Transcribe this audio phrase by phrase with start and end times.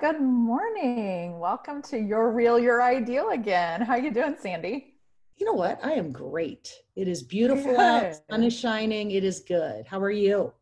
[0.00, 1.38] Well, good morning.
[1.38, 3.80] Welcome to Your Real, Your Ideal again.
[3.80, 4.94] How you doing, Sandy?
[5.36, 5.78] You know what?
[5.82, 6.74] I am great.
[6.96, 7.80] It is beautiful good.
[7.80, 8.20] out.
[8.28, 9.12] Sun is shining.
[9.12, 9.86] It is good.
[9.86, 10.52] How are you?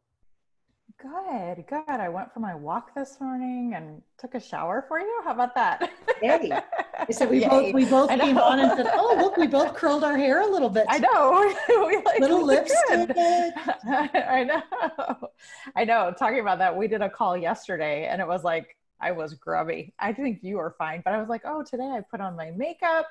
[0.99, 1.83] Good, good.
[1.89, 5.21] I went for my walk this morning and took a shower for you.
[5.25, 5.91] How about that?
[6.21, 6.53] Hey,
[6.97, 7.49] I said we Yay.
[7.49, 10.47] both we both came on and said, "Oh, look, we both curled our hair a
[10.47, 11.55] little bit." I know.
[11.89, 13.11] we like little lipstick.
[13.17, 15.31] I know.
[15.75, 16.15] I know.
[16.17, 19.95] Talking about that, we did a call yesterday, and it was like I was grubby.
[19.99, 22.51] I think you were fine, but I was like, "Oh, today I put on my
[22.51, 23.07] makeup."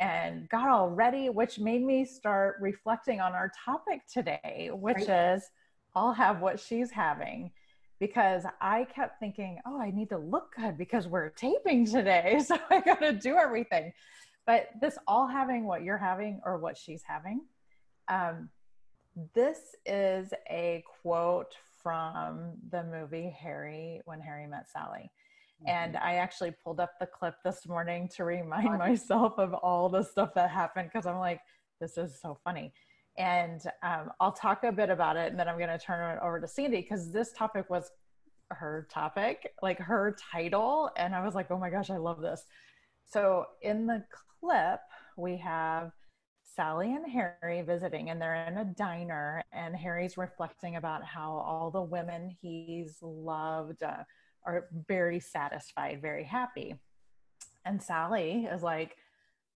[0.00, 5.34] And got all ready, which made me start reflecting on our topic today, which right.
[5.34, 5.50] is
[5.96, 7.50] I'll have what she's having
[7.98, 12.40] because I kept thinking, oh, I need to look good because we're taping today.
[12.46, 13.92] So I got to do everything.
[14.46, 17.42] But this all having what you're having or what she's having,
[18.08, 18.48] um,
[19.34, 25.10] this is a quote from the movie Harry when Harry met Sally.
[25.62, 25.68] Mm-hmm.
[25.68, 30.02] And I actually pulled up the clip this morning to remind myself of all the
[30.02, 31.40] stuff that happened because I'm like,
[31.80, 32.72] this is so funny
[33.18, 36.20] and um, I'll talk a bit about it and then I'm going to turn it
[36.22, 37.90] over to Sandy because this topic was
[38.50, 40.90] her topic, like her title.
[40.96, 42.44] And I was like, oh my gosh, I love this.
[43.04, 44.04] So in the
[44.40, 44.80] clip,
[45.16, 45.90] we have
[46.44, 51.70] Sally and Harry visiting, and they're in a diner, and Harry's reflecting about how all
[51.70, 54.02] the women he's loved uh,
[54.44, 56.74] are very satisfied, very happy.
[57.64, 58.96] And Sally is like,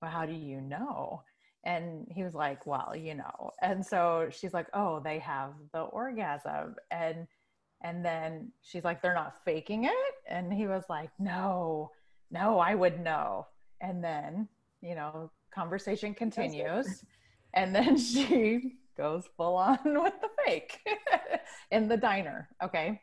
[0.01, 1.23] well, how do you know?
[1.63, 3.51] And he was like, well, you know.
[3.61, 6.75] And so she's like, oh, they have the orgasm.
[6.91, 7.27] And
[7.81, 10.15] and then she's like, they're not faking it.
[10.27, 11.91] And he was like, no,
[12.29, 13.47] no, I would know.
[13.79, 14.49] And then,
[14.81, 17.03] you know, conversation continues.
[17.53, 20.79] and then she goes full on with the fake
[21.71, 22.49] in the diner.
[22.61, 23.01] Okay.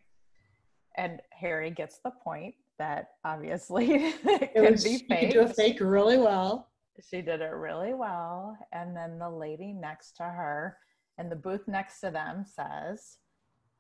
[0.96, 3.86] And Harry gets the point that obviously
[4.24, 5.20] it, can was, be fake.
[5.20, 6.68] She do a fake really well.
[7.10, 8.56] She did it really well.
[8.72, 10.78] And then the lady next to her
[11.18, 13.18] in the booth next to them says,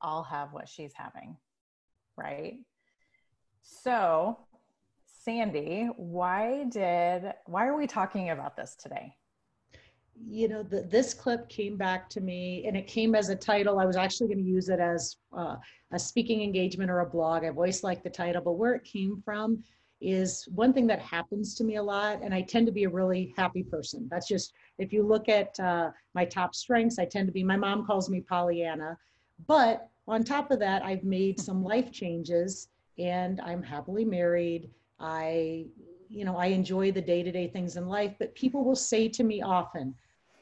[0.02, 1.36] I'll have what she's having.
[2.16, 2.58] Right.
[3.62, 4.38] So,
[5.22, 9.14] Sandy, why did, why are we talking about this today?
[10.28, 13.78] You know, the, this clip came back to me and it came as a title.
[13.78, 15.56] I was actually going to use it as uh,
[15.92, 17.44] a speaking engagement or a blog.
[17.44, 19.62] I've always liked the title, but where it came from
[20.00, 22.88] is one thing that happens to me a lot and i tend to be a
[22.88, 27.26] really happy person that's just if you look at uh, my top strengths i tend
[27.26, 28.96] to be my mom calls me pollyanna
[29.46, 32.68] but on top of that i've made some life changes
[32.98, 35.64] and i'm happily married i
[36.10, 39.40] you know i enjoy the day-to-day things in life but people will say to me
[39.40, 39.94] often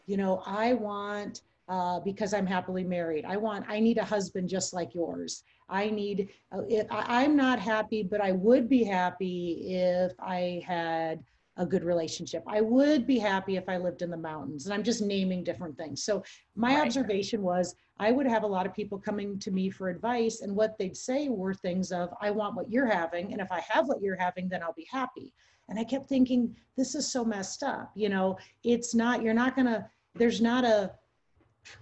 [0.06, 4.48] you know i want uh, because i'm happily married i want i need a husband
[4.48, 5.44] just like yours.
[5.69, 11.25] I need, uh, I'm not happy, but I would be happy if I had
[11.56, 12.42] a good relationship.
[12.47, 14.65] I would be happy if I lived in the mountains.
[14.65, 16.03] And I'm just naming different things.
[16.03, 16.25] So
[16.56, 16.87] my right.
[16.87, 20.56] observation was I would have a lot of people coming to me for advice, and
[20.56, 23.32] what they'd say were things of, I want what you're having.
[23.32, 25.32] And if I have what you're having, then I'll be happy.
[25.69, 27.92] And I kept thinking, this is so messed up.
[27.94, 30.92] You know, it's not, you're not to, there's not a,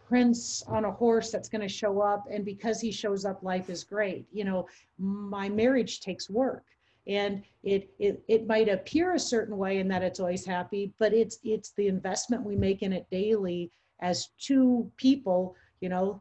[0.06, 3.82] prince on a horse that's to show up and because he shows up life is
[3.82, 4.64] great you know
[4.98, 6.64] my marriage takes work
[7.06, 11.12] and it it, it might appear a certain way in that it's always happy but
[11.12, 13.70] it's it's the investment we make in it daily
[14.00, 16.20] as two people you know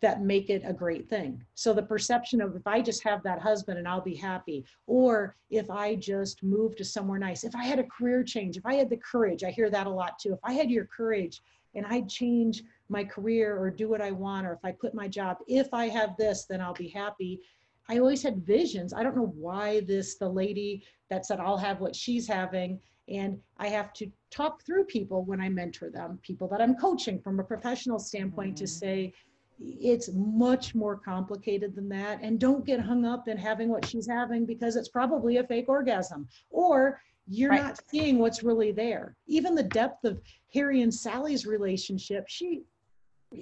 [0.00, 3.40] that make it a great thing so the perception of if i just have that
[3.40, 7.64] husband and i'll be happy or if i just move to somewhere nice if i
[7.64, 10.32] had a career change if i had the courage i hear that a lot too
[10.32, 11.42] if i had your courage
[11.74, 15.08] and I change my career or do what I want, or if I quit my
[15.08, 17.40] job, if I have this, then I'll be happy.
[17.88, 18.92] I always had visions.
[18.92, 22.80] I don't know why this, the lady that said, I'll have what she's having.
[23.08, 27.18] And I have to talk through people when I mentor them, people that I'm coaching
[27.18, 28.64] from a professional standpoint mm-hmm.
[28.64, 29.12] to say,
[29.60, 32.20] it's much more complicated than that.
[32.22, 35.68] And don't get hung up in having what she's having because it's probably a fake
[35.68, 36.28] orgasm.
[36.50, 37.62] Or you're right.
[37.62, 39.16] not seeing what's really there.
[39.26, 40.20] Even the depth of
[40.54, 42.62] Harry and Sally's relationship, she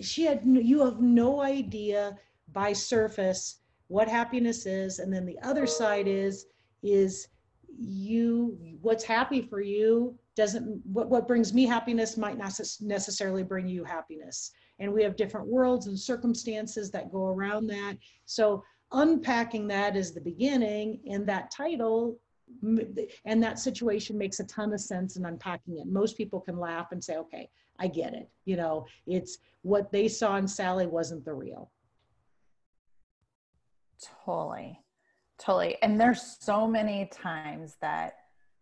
[0.01, 2.17] she had you have no idea
[2.53, 5.67] by surface what happiness is and then the other oh.
[5.67, 6.47] side is
[6.83, 7.29] is
[7.79, 13.67] you what's happy for you doesn't what, what brings me happiness might not necessarily bring
[13.67, 14.53] you happiness.
[14.79, 17.97] And we have different worlds and circumstances that go around that.
[18.27, 18.63] So
[18.93, 22.19] unpacking that is the beginning and that title
[23.25, 25.87] and that situation makes a ton of sense in unpacking it.
[25.89, 27.49] Most people can laugh and say okay
[27.79, 28.29] i get it.
[28.45, 31.71] You know it's what they saw in sally wasn't the real
[34.25, 34.81] totally.
[35.39, 35.77] Totally.
[35.83, 38.17] And there's so many times that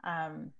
[0.04, 0.50] um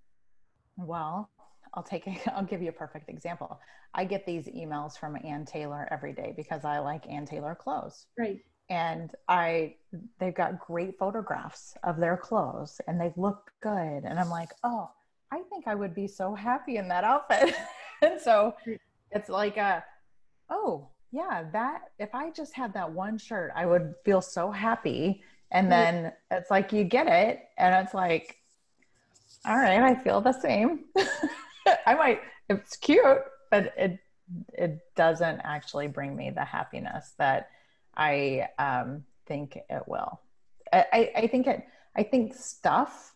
[0.77, 1.29] well
[1.75, 3.61] i'll take a, i'll give you a perfect example.
[3.97, 8.07] I get these emails from ann taylor every day because i like ann taylor clothes.
[8.19, 8.41] Right.
[8.71, 9.75] And i
[10.19, 14.05] they've got great photographs of their clothes and they look good.
[14.05, 14.91] And i'm like oh
[15.33, 17.55] i think i would be so happy in that outfit.
[18.03, 18.55] And so
[19.13, 19.83] it's like a
[20.51, 25.23] oh yeah that if i just had that one shirt i would feel so happy.
[25.51, 28.39] And then it's like you get it and it's like
[29.47, 30.87] all right i feel the same.
[31.87, 32.21] I might
[32.51, 33.23] it's cute
[33.53, 34.01] but it
[34.55, 37.51] it doesn't actually bring me the happiness that
[37.97, 40.21] i um, think it will.
[40.73, 41.65] I, I think it
[41.95, 43.15] i think stuff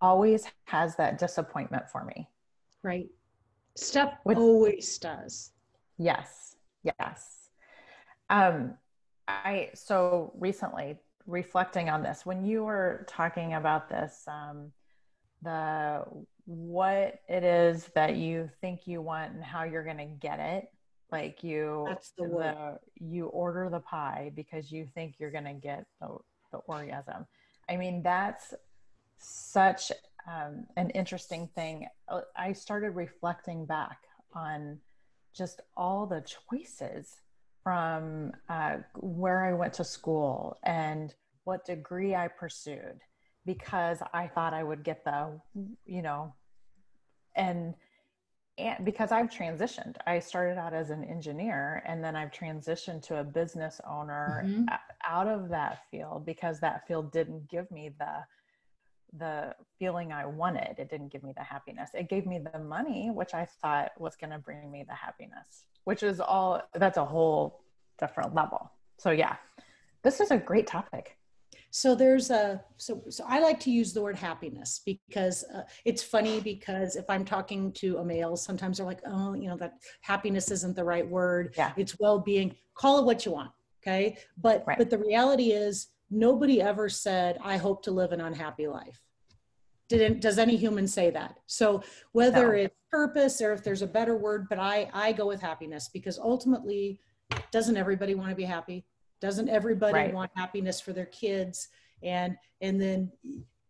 [0.00, 2.28] always has that disappointment for me.
[2.82, 3.10] Right.
[3.76, 5.50] Stuff always does.
[5.98, 6.53] Yes
[6.84, 7.48] yes.
[8.30, 8.74] Um
[9.26, 14.70] i so recently reflecting on this when you were talking about this um,
[15.42, 16.04] the
[16.46, 20.68] what it is that you think you want and how you're going to get it
[21.10, 22.54] like you that's the, word.
[22.54, 26.08] the you order the pie because you think you're going to get the,
[26.52, 27.26] the orgasm.
[27.68, 28.52] I mean that's
[29.18, 29.92] such
[30.26, 31.86] um, an interesting thing.
[32.08, 33.98] Uh, i started reflecting back
[34.34, 34.78] on
[35.34, 37.16] just all the choices
[37.62, 41.14] from uh, where I went to school and
[41.44, 43.00] what degree I pursued
[43.46, 45.40] because I thought I would get the,
[45.84, 46.34] you know,
[47.36, 47.74] and,
[48.56, 49.96] and because I've transitioned.
[50.06, 54.64] I started out as an engineer and then I've transitioned to a business owner mm-hmm.
[55.06, 58.24] out of that field because that field didn't give me the
[59.18, 60.78] the feeling I wanted.
[60.78, 61.90] It didn't give me the happiness.
[61.94, 65.64] It gave me the money, which I thought was going to bring me the happiness,
[65.84, 67.62] which is all that's a whole
[67.98, 68.70] different level.
[68.98, 69.36] So, yeah,
[70.02, 71.16] this is a great topic.
[71.70, 76.04] So there's a so so I like to use the word happiness because uh, it's
[76.04, 79.74] funny because if I'm talking to a male, sometimes they're like, oh, you know, that
[80.00, 81.54] happiness isn't the right word.
[81.56, 81.72] Yeah.
[81.76, 82.54] It's well-being.
[82.74, 83.50] Call it what you want.
[83.82, 84.16] Okay.
[84.40, 84.78] But right.
[84.78, 89.00] but the reality is nobody ever said, I hope to live an unhappy life.
[89.88, 91.38] Didn't does any human say that?
[91.46, 91.82] So
[92.12, 92.58] whether no.
[92.58, 96.18] it's purpose or if there's a better word, but I I go with happiness because
[96.18, 97.00] ultimately,
[97.50, 98.86] doesn't everybody want to be happy?
[99.20, 100.14] Doesn't everybody right.
[100.14, 101.68] want happiness for their kids?
[102.02, 103.12] And and then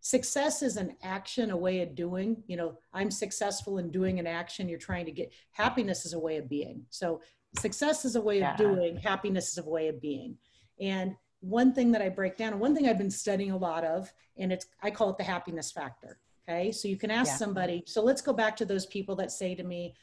[0.00, 2.42] success is an action, a way of doing.
[2.46, 4.68] You know, I'm successful in doing an action.
[4.68, 6.84] You're trying to get happiness is a way of being.
[6.90, 7.22] So
[7.58, 8.52] success is a way yeah.
[8.52, 8.98] of doing.
[8.98, 10.36] Happiness is a way of being.
[10.80, 13.84] And one thing that I break down, and one thing I've been studying a lot
[13.84, 16.18] of, and it's I call it the happiness factor.
[16.48, 17.36] Okay, so you can ask yeah.
[17.36, 17.84] somebody.
[17.86, 19.94] So let's go back to those people that say to me,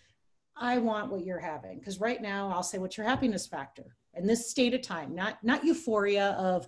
[0.55, 4.27] "I want what you're having," because right now I'll say, "What's your happiness factor?" In
[4.27, 6.67] this state of time, not not euphoria of,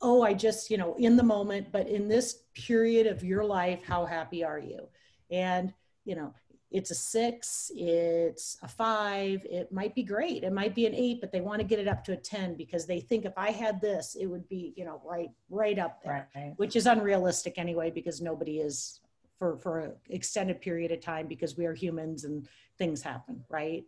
[0.00, 3.82] "Oh, I just you know in the moment," but in this period of your life,
[3.84, 4.88] how happy are you?
[5.30, 5.72] And
[6.04, 6.34] you know,
[6.72, 10.42] it's a six, it's a five, it might be great.
[10.42, 12.56] It might be an eight, but they want to get it up to a 10
[12.56, 16.02] because they think if I had this, it would be, you know, right, right up
[16.02, 16.54] there, right.
[16.56, 19.00] which is unrealistic anyway, because nobody is
[19.38, 22.48] for, for an extended period of time because we are humans and
[22.78, 23.44] things happen.
[23.50, 23.84] Right.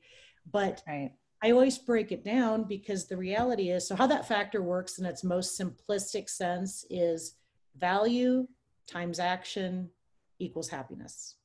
[0.53, 1.13] But right.
[1.43, 5.07] I always break it down because the reality is, so how that factor works in
[5.07, 7.37] its most simplistic sense is
[7.77, 8.47] value
[8.87, 9.89] times action
[10.39, 11.37] equals happiness.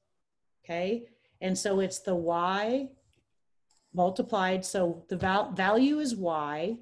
[0.66, 1.08] Okay
[1.42, 2.90] and so it's the y
[3.94, 4.66] multiplied.
[4.66, 6.78] So the val- value is y,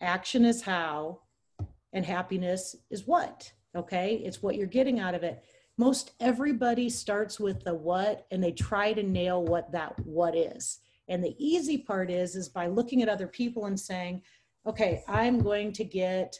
[0.00, 1.20] action is how,
[1.92, 3.52] and happiness is what.
[3.76, 4.14] Okay.
[4.24, 5.42] It's what you're getting out of it.
[5.76, 10.78] Most everybody starts with the what and they try to nail what that what is.
[11.08, 14.22] And the easy part is, is by looking at other people and saying,
[14.66, 16.38] okay, I'm going to get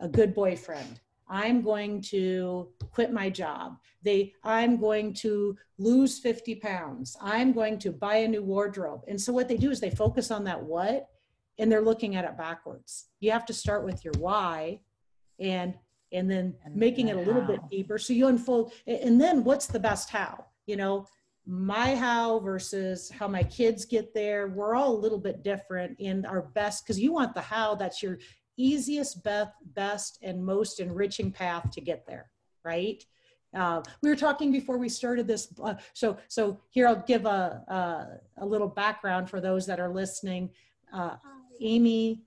[0.00, 1.00] a good boyfriend.
[1.28, 3.76] I'm going to quit my job.
[4.02, 7.16] They, I'm going to lose 50 pounds.
[7.20, 9.02] I'm going to buy a new wardrobe.
[9.08, 11.08] And so what they do is they focus on that what
[11.58, 13.06] and they're looking at it backwards.
[13.20, 14.80] You have to start with your why
[15.38, 15.74] and
[16.10, 17.46] and then and making it a little how.
[17.46, 17.98] bit deeper.
[17.98, 20.46] So you unfold and then what's the best how?
[20.66, 21.06] You know,
[21.46, 26.26] my how versus how my kids get there we're all a little bit different in
[26.26, 28.18] our best because you want the how that's your
[28.58, 32.30] easiest, best, best, and most enriching path to get there,
[32.64, 33.02] right?
[33.54, 35.48] Uh, we were talking before we started this.
[35.62, 37.62] Uh, so, so here I'll give a,
[38.38, 40.50] a, a, little background for those that are listening.
[40.92, 41.16] Uh,
[41.60, 42.24] Amy,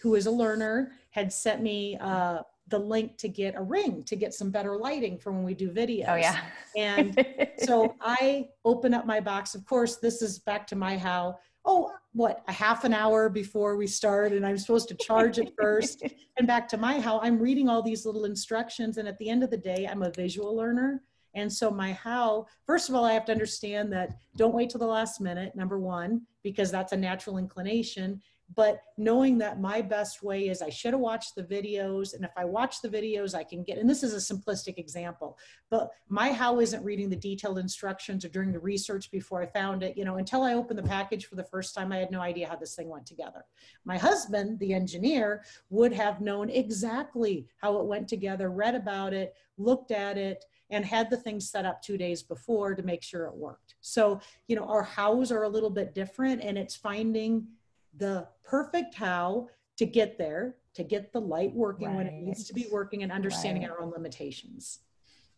[0.00, 4.16] who is a learner, had sent me uh, the link to get a ring to
[4.16, 6.06] get some better lighting for when we do videos.
[6.08, 6.40] Oh yeah.
[6.76, 7.24] and
[7.58, 9.54] so I open up my box.
[9.54, 11.38] Of course, this is back to my how.
[11.64, 15.54] Oh, what a half an hour before we start, and I'm supposed to charge it
[15.58, 16.02] first.
[16.36, 19.42] and back to my how, I'm reading all these little instructions, and at the end
[19.42, 21.02] of the day, I'm a visual learner.
[21.34, 24.80] And so my how, first of all, I have to understand that don't wait till
[24.80, 28.20] the last minute, number one, because that's a natural inclination
[28.54, 32.14] but knowing that my best way is I should have watched the videos.
[32.14, 35.38] And if I watch the videos, I can get, and this is a simplistic example,
[35.70, 39.82] but my how isn't reading the detailed instructions or doing the research before I found
[39.82, 39.96] it.
[39.96, 42.48] You know, until I opened the package for the first time, I had no idea
[42.48, 43.44] how this thing went together.
[43.84, 49.34] My husband, the engineer, would have known exactly how it went together, read about it,
[49.56, 53.26] looked at it, and had the thing set up two days before to make sure
[53.26, 53.74] it worked.
[53.82, 57.46] So, you know, our hows are a little bit different and it's finding
[57.96, 61.96] the perfect how to get there, to get the light working right.
[61.96, 63.72] when it needs to be working and understanding right.
[63.72, 64.80] our own limitations.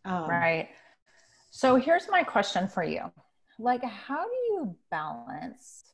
[0.05, 0.69] Um, right.
[1.51, 3.11] So here's my question for you.
[3.59, 5.85] Like, how do you balance?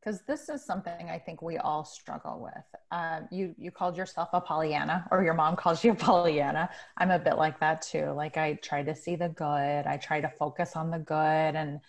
[0.00, 2.80] Because this is something I think we all struggle with.
[2.92, 6.70] Uh, you you called yourself a Pollyanna, or your mom calls you a Pollyanna.
[6.96, 8.12] I'm a bit like that too.
[8.12, 9.86] Like I try to see the good.
[9.86, 11.80] I try to focus on the good, and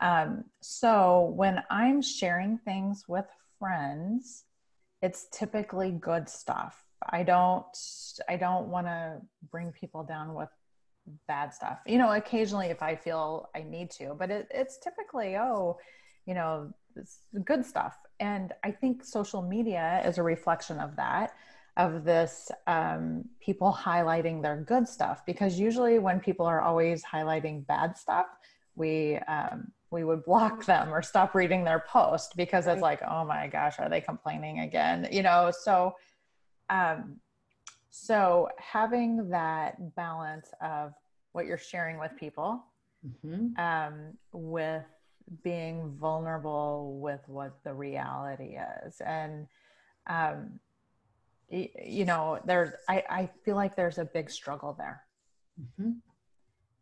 [0.00, 3.26] um, so when I'm sharing things with
[3.60, 4.44] friends,
[5.02, 6.82] it's typically good stuff.
[7.08, 7.64] I don't
[8.28, 10.48] I don't want to bring people down with
[11.28, 11.78] bad stuff.
[11.86, 15.78] You know, occasionally if I feel I need to, but it, it's typically oh,
[16.26, 16.72] you know,
[17.44, 17.96] good stuff.
[18.18, 21.32] And I think social media is a reflection of that,
[21.76, 25.24] of this um, people highlighting their good stuff.
[25.24, 28.26] Because usually when people are always highlighting bad stuff,
[28.76, 33.24] we um, we would block them or stop reading their post because it's like oh
[33.24, 35.94] my gosh are they complaining again you know so
[36.70, 37.16] um
[37.90, 40.92] so having that balance of
[41.32, 42.64] what you're sharing with people
[43.06, 43.60] mm-hmm.
[43.60, 44.84] um with
[45.42, 49.46] being vulnerable with what the reality is and
[50.08, 50.58] um
[51.48, 55.02] you know there's i i feel like there's a big struggle there
[55.60, 55.90] mm-hmm.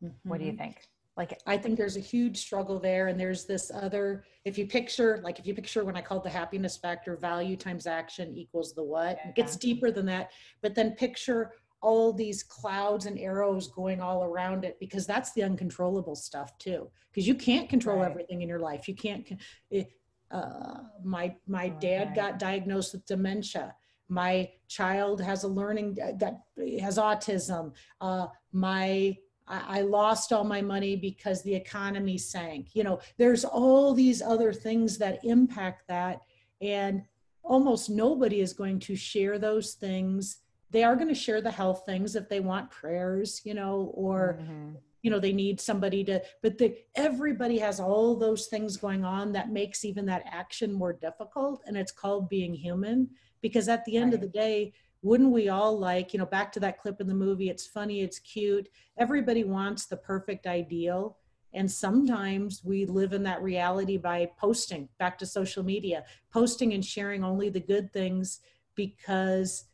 [0.05, 0.29] Mm-hmm.
[0.29, 0.77] what do you think
[1.19, 5.21] like i think there's a huge struggle there and there's this other if you picture
[5.23, 8.83] like if you picture when i called the happiness factor value times action equals the
[8.83, 9.29] what yeah.
[9.29, 10.31] it gets deeper than that.
[10.63, 15.45] But then picture all these clouds and arrows going all around it because that's the
[15.45, 16.91] uncontrollable stuff too.
[17.11, 18.11] Because you can't control right.
[18.11, 18.89] everything in your life.
[18.89, 19.27] You can't
[19.71, 19.93] it,
[20.31, 23.75] uh, my my oh, dad got diagnosed with dementia.
[24.11, 26.41] My child has a learning that
[26.81, 27.73] has autism.
[28.01, 29.17] Uh, my
[29.49, 32.69] I, lost all my money because the economy sank.
[32.75, 36.23] You know, there's all these other things that impact that.
[36.61, 37.03] And
[37.43, 40.39] almost nobody is going to share those things.
[40.71, 44.39] They are going to share the health things if they want prayers, you know, or,
[44.41, 44.73] mm-hmm.
[45.03, 49.33] you know, they need somebody to, but the, everybody has all those things going on
[49.33, 51.63] that makes even that action more difficult.
[51.67, 53.09] And it's called being human
[53.41, 54.15] because at the end right.
[54.15, 57.15] of the day, wouldn't we all like you know back to that clip in the
[57.15, 61.17] movie it's funny it's cute everybody wants the perfect ideal
[61.55, 66.85] and sometimes we live in that reality by posting back to social media posting and
[66.85, 68.41] sharing only the good things
[68.75, 69.65] because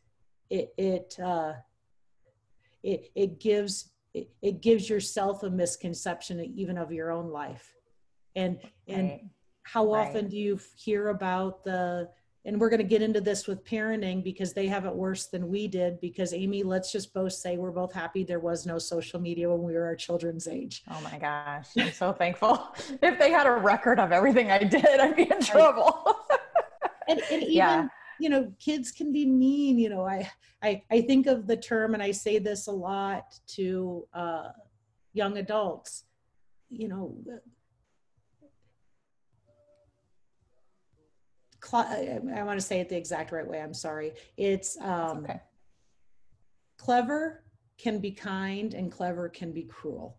[0.49, 1.53] it it uh,
[2.83, 7.73] it, it gives it, it gives yourself a misconception even of your own life
[8.35, 9.25] and and right.
[9.63, 10.07] how right.
[10.07, 12.09] often do you hear about the
[12.45, 15.49] and we're going to get into this with parenting because they have it worse than
[15.49, 19.19] we did because amy let's just both say we're both happy there was no social
[19.19, 20.83] media when we were our children's age.
[20.89, 22.75] Oh my gosh i'm so thankful.
[23.01, 26.15] If they had a record of everything i did i'd be in trouble.
[27.07, 27.87] And, and even yeah.
[28.19, 30.27] you know kids can be mean you know I,
[30.63, 34.49] I i think of the term and i say this a lot to uh,
[35.13, 36.05] young adults
[36.71, 37.15] you know
[41.73, 43.61] I want to say it the exact right way.
[43.61, 44.13] I'm sorry.
[44.37, 45.39] It's um, okay.
[46.77, 47.43] clever
[47.77, 50.17] can be kind and clever can be cruel.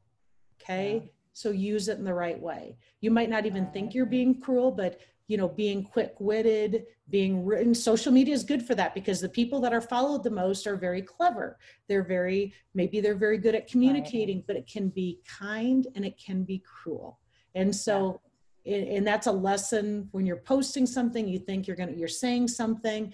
[0.60, 1.02] Okay.
[1.04, 1.10] Yeah.
[1.32, 2.76] So use it in the right way.
[3.00, 7.74] You might not even think you're being cruel, but you know, being quick-witted, being written.
[7.74, 10.76] Social media is good for that because the people that are followed the most are
[10.76, 11.58] very clever.
[11.88, 14.46] They're very, maybe they're very good at communicating, right.
[14.46, 17.18] but it can be kind and it can be cruel.
[17.56, 18.20] And so
[18.66, 22.48] and that's a lesson when you're posting something you think you're going to you're saying
[22.48, 23.12] something.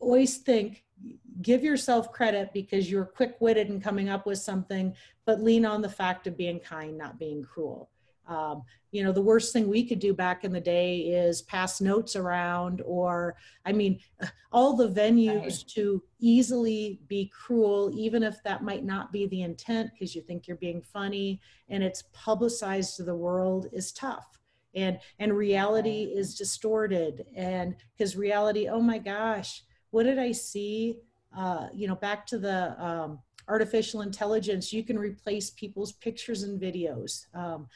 [0.00, 0.84] Always think
[1.42, 5.88] give yourself credit because you're quick-witted and coming up with something but lean on the
[5.88, 7.90] fact of being kind not being cruel.
[8.26, 11.80] Um, you know, the worst thing we could do back in the day is pass
[11.80, 13.98] notes around, or I mean,
[14.52, 15.64] all the venues right.
[15.74, 20.46] to easily be cruel, even if that might not be the intent because you think
[20.46, 24.39] you're being funny and it's publicized to the world is tough
[24.74, 27.26] and and reality is distorted.
[27.34, 30.98] And because reality oh my gosh what did i see?
[31.36, 36.60] Uh, you know back to the um, artificial intelligence you can replace people's pictures and
[36.60, 37.26] videos.
[37.34, 37.68] Um,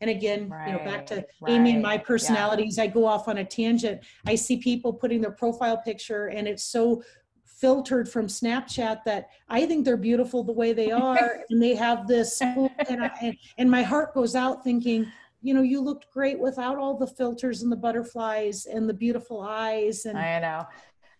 [0.00, 2.84] and again right, you know back to right, amy and my personalities yeah.
[2.84, 4.00] i go off on a tangent.
[4.26, 7.02] I see people putting their profile picture and it's so
[7.44, 12.06] filtered from snapchat that i think they're beautiful the way they are and they have
[12.06, 15.10] this and, I, and, and my heart goes out thinking
[15.42, 19.42] you know you looked great without all the filters and the butterflies and the beautiful
[19.42, 20.64] eyes and i know.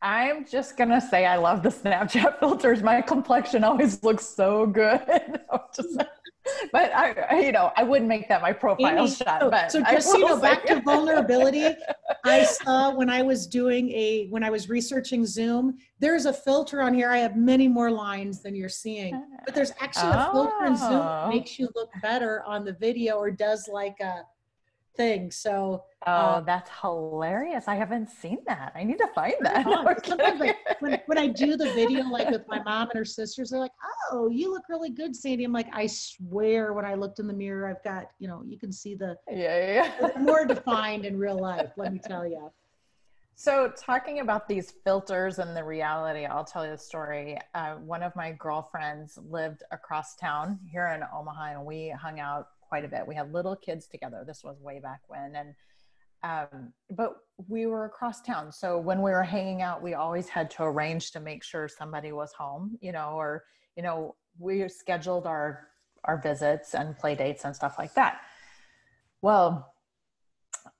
[0.04, 2.82] I'm just gonna say i love the snapchat filters.
[2.82, 5.00] My complexion always looks so good.
[5.76, 6.02] Just,
[6.72, 9.40] but I, you know, I wouldn't make that my profile Amy, shot.
[9.40, 11.68] So, but so just you know, back to vulnerability.
[12.24, 15.78] I saw when I was doing a when I was researching Zoom.
[15.98, 17.10] There's a filter on here.
[17.10, 20.90] I have many more lines than you're seeing, but there's actually a filter in Zoom
[20.90, 21.28] that oh.
[21.28, 24.22] makes you look better on the video or does like a
[24.96, 25.30] thing.
[25.30, 27.68] So oh, uh, that's hilarious!
[27.68, 28.72] I haven't seen that.
[28.74, 29.64] I need to find that.
[30.06, 33.50] Sometimes, like, when, when I do the video, like with my mom and her sisters,
[33.50, 33.72] they're like,
[34.10, 37.34] "Oh, you look really good, Sandy." I'm like, I swear, when I looked in the
[37.34, 40.18] mirror, I've got you know, you can see the yeah, yeah.
[40.18, 41.70] more defined in real life.
[41.76, 42.50] Let me tell you.
[43.34, 47.38] So, talking about these filters and the reality, I'll tell you a story.
[47.54, 52.48] Uh, one of my girlfriends lived across town here in Omaha, and we hung out
[52.72, 53.06] quite a bit.
[53.06, 54.24] We had little kids together.
[54.26, 55.36] This was way back when.
[55.36, 55.54] And,
[56.22, 58.50] um, but we were across town.
[58.50, 62.12] So when we were hanging out, we always had to arrange to make sure somebody
[62.12, 63.44] was home, you know, or,
[63.76, 65.68] you know, we scheduled our,
[66.04, 68.22] our visits and play dates and stuff like that.
[69.20, 69.74] Well,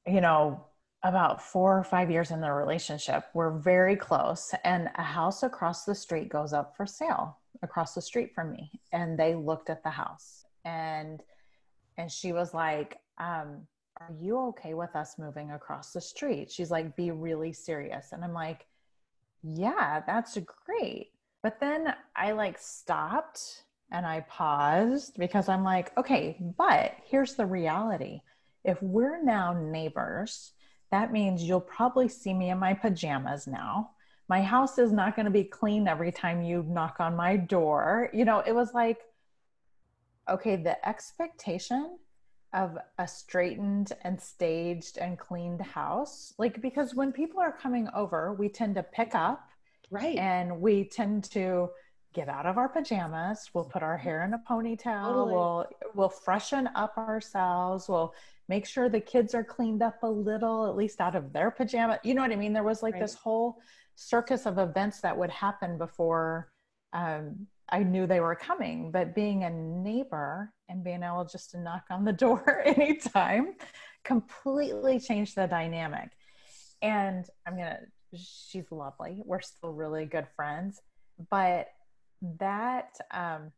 [0.07, 0.65] you know,
[1.03, 5.85] about four or five years in the relationship, we're very close, and a house across
[5.85, 8.81] the street goes up for sale across the street from me.
[8.93, 11.21] And they looked at the house and
[12.02, 13.64] and she was like um,
[14.00, 16.50] are you okay with us moving across the street?
[16.50, 18.08] She's like be really serious.
[18.12, 18.67] And i'm like
[19.45, 20.36] yeah that's
[20.67, 21.12] great.
[21.43, 27.47] But then i like stopped and i paused because i'm like okay but here's the
[27.47, 28.21] reality.
[28.65, 30.52] If we're now neighbors
[30.91, 33.93] that means you'll probably see me in my pajamas now.
[34.28, 38.10] My house is not going to be clean every time you knock on my door.
[38.12, 38.99] You know it was like
[40.28, 41.99] okay, the expectation
[42.54, 48.35] of a straightened and staged and cleaned house, like because when people are coming over,
[48.35, 49.49] we tend to pick up.
[49.91, 50.17] Right.
[50.17, 51.69] And we tend to
[52.15, 53.50] get out of our pajamas.
[53.52, 55.06] We'll put our hair in a ponytail.
[55.06, 55.32] Totally.
[55.32, 57.89] We'll we'll freshen up ourselves.
[57.89, 58.15] We'll
[58.49, 62.00] make sure the kids are cleaned up a little, at least out of their pajama.
[62.02, 62.52] You know what I mean?
[62.52, 63.02] There was like right.
[63.02, 63.58] this whole
[63.95, 66.50] circus of events that would happen before
[66.93, 71.61] um, I knew they were coming, but being a neighbor and being able just to
[71.61, 73.54] knock on the door anytime
[74.04, 76.11] completely changed the dynamic.
[76.82, 79.23] And I'm going to, she's lovely.
[79.25, 80.82] We're still really good friends.
[81.30, 81.69] But
[82.39, 83.52] that um,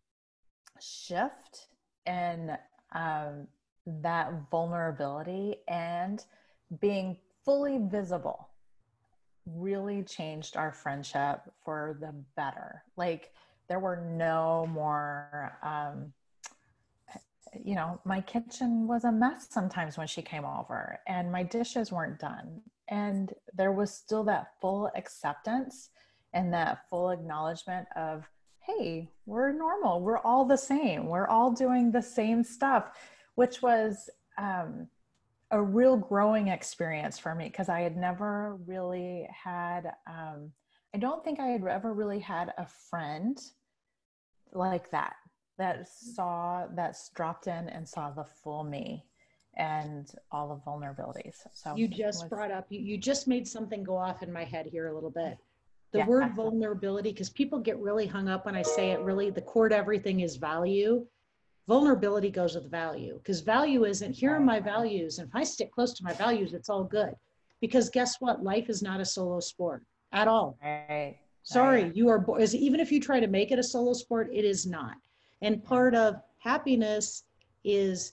[0.81, 1.67] shift
[2.07, 2.57] and
[2.95, 3.49] um,
[3.87, 6.25] that vulnerability and
[6.81, 8.49] being fully visible
[9.47, 12.83] really changed our friendship for the better.
[12.97, 13.33] Like,
[13.69, 16.13] there were no more um,
[17.63, 21.93] you know my kitchen was a mess sometimes when she came over and my dishes
[21.93, 22.61] weren't done.
[22.89, 25.89] And there was still that full acceptance
[26.35, 28.29] and that full acknowledgement of
[28.61, 30.01] hey we're normal.
[30.01, 31.07] We're all the same.
[31.07, 32.91] We're all doing the same stuff
[33.35, 34.89] which was um,
[35.51, 40.51] a real growing experience for me because i had never really had um,
[40.95, 43.37] I don't think I had ever really had a friend
[44.53, 45.15] like that
[45.59, 45.87] that mm.
[46.15, 49.05] saw that's dropped in and saw the full me
[49.57, 51.37] and all the vulnerabilities.
[51.53, 54.45] So you just was, brought up you, you just made something go off in my
[54.45, 55.37] head here a little bit.
[55.91, 59.31] The yeah, word vulnerability, because people get really hung up when I say it really
[59.31, 61.05] the core to everything is value.
[61.67, 65.19] Vulnerability goes with value because value isn't here are my values.
[65.19, 67.15] And if I stick close to my values, it's all good.
[67.61, 68.45] Because guess what?
[68.45, 69.83] Life is not a solo sport
[70.15, 70.57] at all.
[70.63, 71.19] Right.
[71.43, 71.97] Sorry, right.
[71.97, 72.25] you are
[72.55, 74.97] even if you try to make it a solo sport, it is not.
[75.43, 77.25] And part of happiness
[77.65, 78.13] is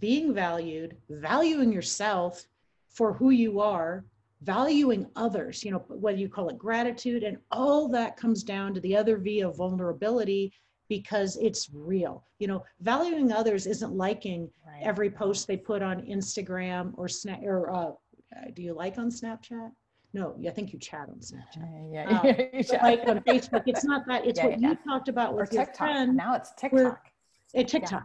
[0.00, 2.44] being valued, valuing yourself
[2.88, 4.04] for who you are,
[4.42, 8.80] valuing others, you know, whether you call it gratitude, and all that comes down to
[8.80, 10.52] the other V of vulnerability
[10.88, 12.24] because it's real.
[12.38, 14.82] You know, valuing others isn't liking Right.
[14.82, 17.92] every post they put on Instagram or Snap or uh,
[18.54, 19.70] do you like on Snapchat?
[20.12, 21.92] No, I think you chat on Snapchat.
[21.92, 22.18] Yeah.
[22.18, 22.62] Uh, yeah.
[22.70, 24.26] But like on Facebook, it's not that.
[24.26, 24.70] It's Yeah, what yeah.
[24.70, 25.76] you talked about or with your TikTok.
[25.78, 26.16] friend.
[26.16, 27.06] Now it's TikTok.
[27.54, 28.04] At TikTok.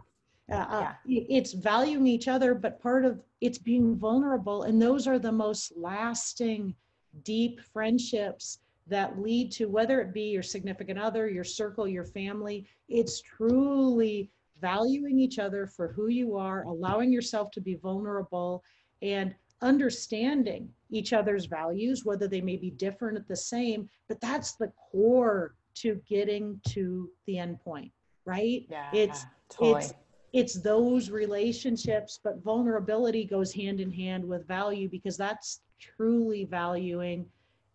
[0.50, 4.64] Uh, uh, It's valuing each other, but part of it's being vulnerable.
[4.64, 6.74] And those are the most lasting,
[7.22, 12.66] deep friendships that lead to whether it be your significant other, your circle, your family.
[12.88, 18.62] It's truly valuing each other for who you are, allowing yourself to be vulnerable,
[19.00, 23.88] and understanding each other's values, whether they may be different at the same.
[24.08, 27.90] But that's the core to getting to the end point,
[28.24, 28.66] right?
[28.70, 28.90] Yeah.
[28.92, 29.80] It's totally.
[29.80, 29.94] it's
[30.32, 37.26] it's those relationships but vulnerability goes hand in hand with value because that's truly valuing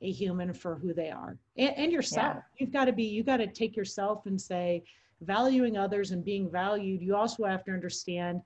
[0.01, 3.37] a human for who they are and, and yourself you've got to be you got
[3.37, 4.83] to take yourself and say
[5.21, 8.41] valuing others and being valued you also have to understand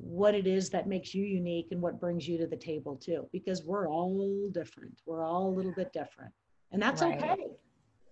[0.00, 3.28] what it is that makes you unique and what brings you to the table too
[3.32, 6.32] because we're all different we're all a little bit different
[6.72, 7.18] and that's Right.
[7.20, 7.36] okay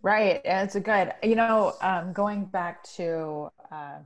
[0.02, 0.40] Right.
[0.44, 3.98] It's a good, you know, um, going back to uh,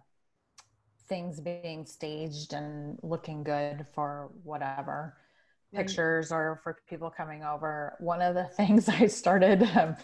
[1.08, 5.16] things being staged and looking good for whatever
[5.72, 5.82] Right.
[5.82, 7.96] pictures or for people coming over.
[8.00, 9.96] One of the things I started um,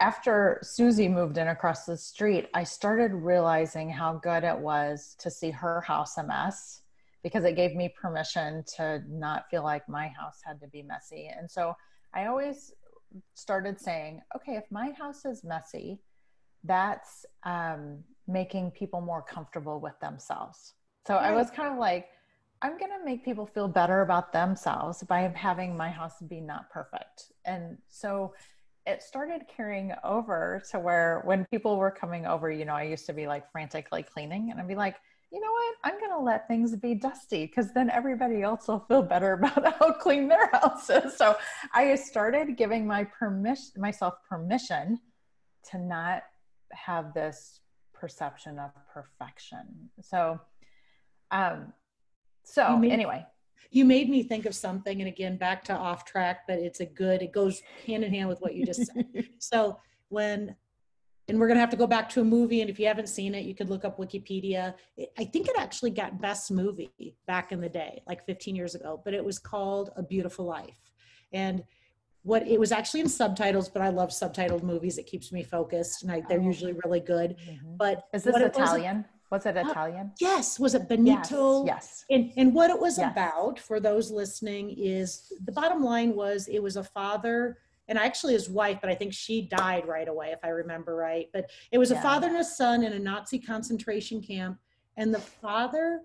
[0.00, 5.30] after Susie moved in across the street, I started realizing how good it was to
[5.30, 6.82] see her house a mess
[7.24, 11.28] because it gave me permission to not feel like my house had to be messy.
[11.36, 11.74] And so
[12.14, 12.72] I always
[13.34, 16.00] started saying, okay, if my house is messy,
[16.64, 20.74] that's um, making people more comfortable with themselves.
[21.06, 22.08] So I was kind of like,
[22.62, 26.70] I'm going to make people feel better about themselves by having my house be not
[26.70, 27.32] perfect.
[27.44, 28.34] And so
[28.86, 33.06] it started carrying over to where when people were coming over, you know, I used
[33.06, 34.96] to be like frantically cleaning and I'd be like,
[35.34, 35.74] you know what?
[35.82, 39.78] I'm going to let things be dusty because then everybody else will feel better about
[39.80, 41.16] how clean their house is.
[41.16, 41.36] So
[41.72, 45.00] I started giving my permission, myself permission
[45.70, 46.22] to not
[46.72, 47.58] have this
[47.92, 49.90] perception of perfection.
[50.02, 50.40] So,
[51.32, 51.72] um,
[52.44, 53.26] so You made- anyway,
[53.72, 56.86] you made me think of something and again back to off track but it's a
[56.86, 59.06] good it goes hand in hand with what you just said
[59.40, 59.76] so
[60.10, 60.54] when
[61.28, 63.08] and we're going to have to go back to a movie and if you haven't
[63.08, 66.92] seen it you could look up wikipedia It- i think it actually got best movie
[67.26, 70.76] back in the day like 15 years ago but it was called a beautiful life
[71.32, 71.64] and
[72.22, 76.02] what it was actually in subtitles but i love subtitled movies it keeps me focused
[76.02, 76.44] and I, they're Oh.
[76.44, 77.76] usually really good Mhm.
[77.78, 79.04] but is this what was- Italian?
[79.30, 80.12] Was it Italian?
[80.20, 80.88] yes was it Yes.
[80.88, 82.04] benito Yes.
[82.10, 83.10] and, and what it was Yes.
[83.12, 88.32] about for those listening is the bottom line was it was a father and actually
[88.32, 91.28] his wife, but I think she died right away, if I remember right.
[91.32, 94.58] But it was a father and a son in a Nazi concentration camp.
[94.96, 96.02] And the father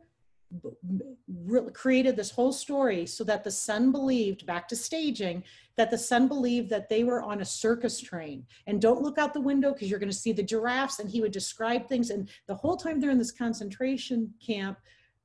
[1.73, 5.43] created this whole story so that the son believed, back to staging,
[5.75, 8.45] that the son believed that they were on a circus train.
[8.65, 10.99] And don't look out the window because you're going to see the giraffes.
[10.99, 12.09] And he would describe things.
[12.09, 14.79] And the whole time they're in this concentration camp,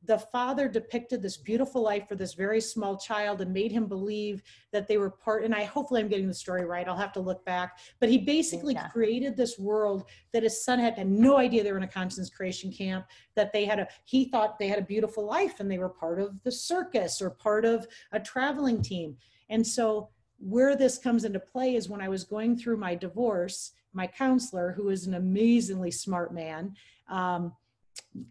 [0.06, 4.42] the father depicted this beautiful life for this very small child and made him believe
[4.72, 7.20] that they were part and i hopefully i'm getting the story right i'll have to
[7.20, 8.88] look back but he basically Yeah.
[8.88, 12.70] created this world that his son had, had no idea they were in a concentration
[12.72, 15.88] camp that they had a he thought they had a beautiful life and they were
[15.88, 19.16] part of the circus or part of a traveling team
[19.48, 23.72] and so where this comes into play is when i was going through my divorce
[23.92, 26.74] my counselor who is an amazingly smart man
[27.08, 27.52] um,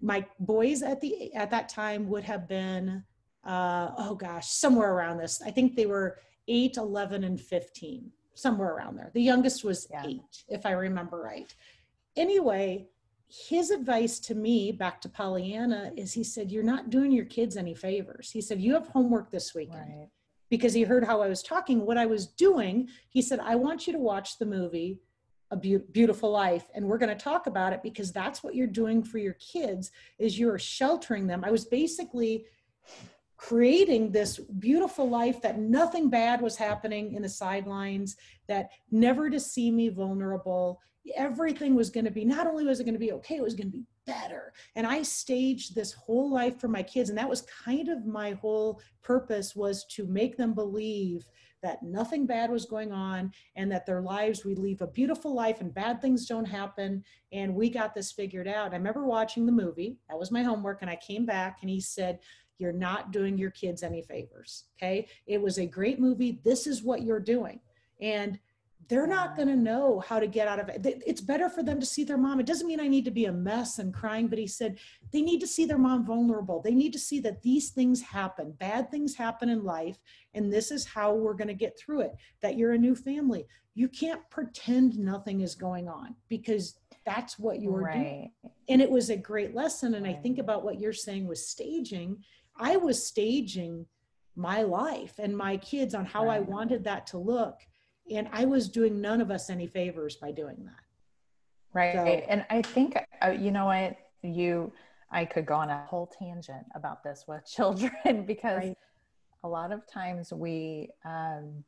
[0.02, 3.04] my boys at the at that time would have been
[3.46, 6.18] uh, oh gosh somewhere around this i think they were
[6.48, 10.06] 8 11 and 15 somewhere around there the youngest was Yeah.
[10.06, 11.54] 8 if i remember right
[12.16, 12.88] anyway
[13.50, 17.58] his advice to me back to pollyanna is he said you're not doing your kids
[17.58, 20.10] any favors he said you have homework this weekend Right.
[20.50, 21.84] because he heard how I was talking.
[21.84, 25.00] What I was doing, he said, I want you to watch the movie
[25.54, 28.68] A Beau- Beautiful Life, and we're going to talk about it because that's what you're
[28.68, 31.44] doing for your kids is you're sheltering them.
[31.46, 32.46] I was basically
[33.38, 38.16] creating this beautiful life that nothing bad was happening in the sidelines,
[38.48, 40.80] that never to see me vulnerable.
[41.16, 43.54] Everything was going to be, not only was it going to be okay, it was
[43.54, 44.54] going to be better.
[44.76, 47.10] And I staged this whole life for my kids.
[47.10, 51.28] And that was kind of my whole purpose was to make them believe
[51.64, 55.62] that nothing bad was going on and that their lives, we leave a beautiful life
[55.62, 57.04] and bad things don't happen.
[57.32, 58.74] And we got this figured out.
[58.74, 59.98] I remember watching the movie.
[60.10, 60.82] That was my homework.
[60.82, 62.20] And I came back and he said,
[62.60, 64.66] you're not doing your kids any favors.
[64.78, 65.08] Okay.
[65.26, 66.40] It was a great movie.
[66.44, 67.60] This is what you're doing.
[68.00, 68.38] And
[68.88, 71.04] they're not going to know how to get out of it.
[71.06, 72.40] It's better for them to see their mom.
[72.40, 74.80] It doesn't mean I need to be a mess and crying, but he said
[75.12, 76.62] they need to see their mom vulnerable.
[76.62, 80.00] They need to see that these things happen, bad things happen in life,
[80.34, 82.14] and this is how we're going to get through it.
[82.42, 83.46] That you're a new family.
[83.76, 87.94] You can't pretend nothing is going on because that's what you're right.
[87.94, 88.32] doing.
[88.70, 89.96] And it was a great lesson.
[89.96, 90.16] And right.
[90.16, 92.18] I think about what you're saying with staging.
[92.58, 93.86] I was staging
[94.36, 96.38] my life and my kids on how right.
[96.38, 97.60] I wanted that to look
[98.12, 100.84] and I was doing none of us any favors by doing that.
[101.74, 101.94] Right.
[101.96, 104.72] So, and I think, uh, you know what, you,
[105.12, 108.78] I could go on a whole tangent about this with children because right.
[109.44, 111.64] a lot of times we um,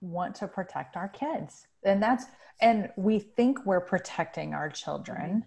[0.00, 1.66] want to protect our kids.
[1.84, 2.26] And that's,
[2.60, 5.44] and we think we're protecting our children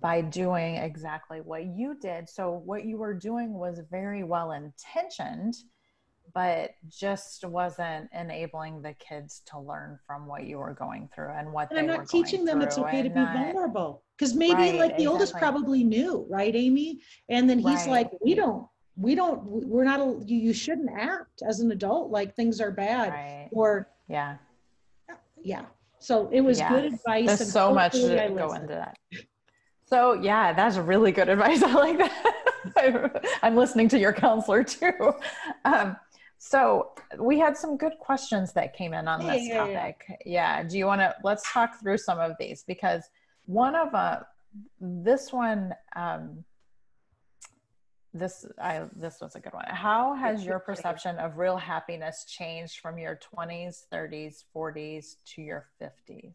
[0.00, 2.28] by doing exactly what you did.
[2.28, 5.54] So, what you were doing was very well intentioned
[6.34, 11.52] but just wasn't enabling the kids to learn from what you were going through and
[11.52, 14.74] what and I'm not teaching them it's okay to be not, vulnerable because maybe right,
[14.74, 15.06] like the exactly.
[15.06, 17.00] oldest probably knew right Amy?
[17.28, 17.88] And then he's right.
[17.88, 18.66] like we don't
[18.96, 22.70] we don't we're not a, you, you shouldn't act as an adult like things are
[22.70, 23.48] bad right.
[23.52, 24.36] or yeah.
[25.42, 25.64] Yeah
[25.98, 28.96] so it was good advice there's so much to go into that.
[29.86, 31.62] So yeah that's really good advice.
[31.64, 32.32] I like that.
[33.42, 35.14] I'm listening to your counselor too.
[35.64, 35.96] Um,
[36.44, 40.04] so we had some good questions that came in on this yeah, topic.
[40.08, 40.16] Yeah,
[40.58, 40.62] yeah.
[40.64, 43.08] Do you want to let's talk through some of these because
[43.46, 44.18] one of uh
[44.80, 46.44] this one um
[48.12, 49.66] this I this was a good one.
[49.68, 55.68] How has your perception of real happiness changed from your 20s, 30s, 40s to your
[55.80, 56.34] 50s?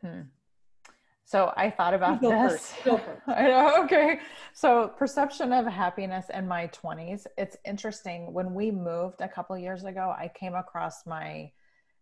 [0.00, 0.20] Hmm.
[1.24, 2.74] So I thought about this.
[3.26, 3.82] I know.
[3.84, 4.20] Okay.
[4.52, 7.26] So perception of happiness in my 20s.
[7.38, 8.32] It's interesting.
[8.32, 11.50] When we moved a couple years ago, I came across my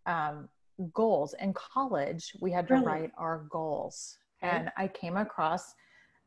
[0.06, 0.48] um,
[0.92, 2.32] goals in college.
[2.40, 2.86] We had to really?
[2.86, 4.56] write our goals, okay.
[4.56, 5.74] and I came across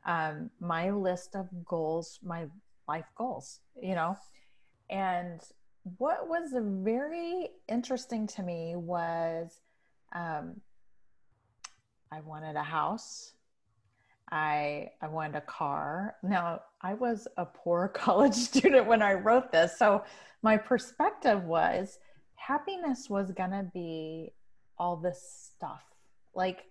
[0.06, 2.46] um, my list of goals, my
[2.88, 3.60] life goals.
[3.80, 4.16] You know,
[4.88, 5.40] and
[5.98, 9.60] what was very interesting to me was
[10.14, 10.60] um,
[12.12, 13.32] I wanted a house.
[14.30, 16.16] I I wanted a car.
[16.22, 19.78] Now, I was a poor college student when I wrote this.
[19.78, 20.04] So
[20.42, 21.98] my perspective was
[22.34, 24.32] happiness was going to be
[24.78, 25.82] all this stuff.
[26.34, 26.64] Like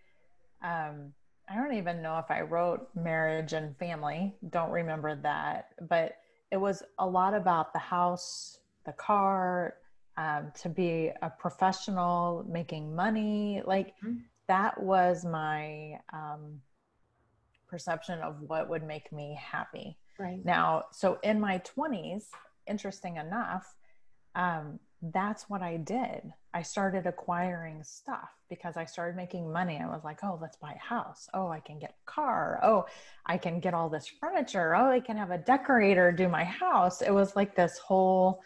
[0.64, 1.14] um
[1.48, 4.34] I don't even know if I wrote marriage and family.
[4.50, 6.14] Don't remember that, but
[6.52, 9.76] it was a lot about the house, the car,
[10.18, 13.62] um, to be a professional, making money.
[13.66, 16.62] Like mm-hmm that was my um,
[17.68, 19.98] perception of what would make me happy.
[20.20, 20.44] Right.
[20.46, 22.26] Now, so in my 20s,
[22.68, 23.76] interesting enough,
[24.36, 26.32] um, that's what I did.
[26.54, 29.80] I started acquiring stuff because I started making money.
[29.82, 31.28] I was like, oh, let's buy a house.
[31.34, 32.60] Oh, I can get a car.
[32.64, 32.86] Oh,
[33.26, 34.76] I can get all this furniture.
[34.76, 37.02] Oh, I can have a decorator do my house.
[37.02, 38.42] It was like this whole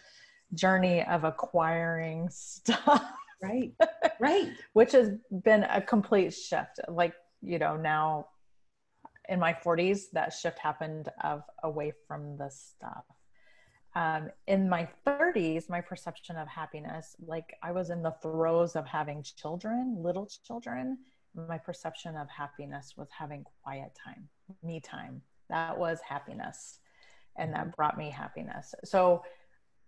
[0.54, 3.06] journey of acquiring stuff.
[3.42, 3.74] Right.
[4.22, 4.50] Right.
[4.74, 5.12] Which has
[5.46, 6.82] been a complete shift.
[6.90, 8.26] Like, you know, now
[9.30, 13.06] in my 40s, that shift happened of away from the stuff.
[13.96, 18.86] Um, in my 30s, my perception of happiness, like I was in the throes of
[18.86, 20.98] having children, little children.
[21.34, 24.28] My perception of happiness was having quiet time,
[24.64, 25.22] me time.
[25.50, 26.80] That was happiness.
[27.38, 27.70] And that mm-hmm.
[27.78, 28.76] brought me happiness.
[28.84, 29.24] So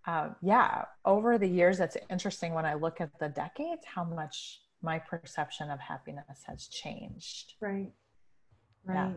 [0.08, 4.62] uh, yeah, over the years, it's interesting when I look at the decades how much
[4.82, 7.54] my perception of happiness has changed.
[7.62, 7.92] Right.
[8.84, 8.96] Right.
[8.96, 9.12] Yeah.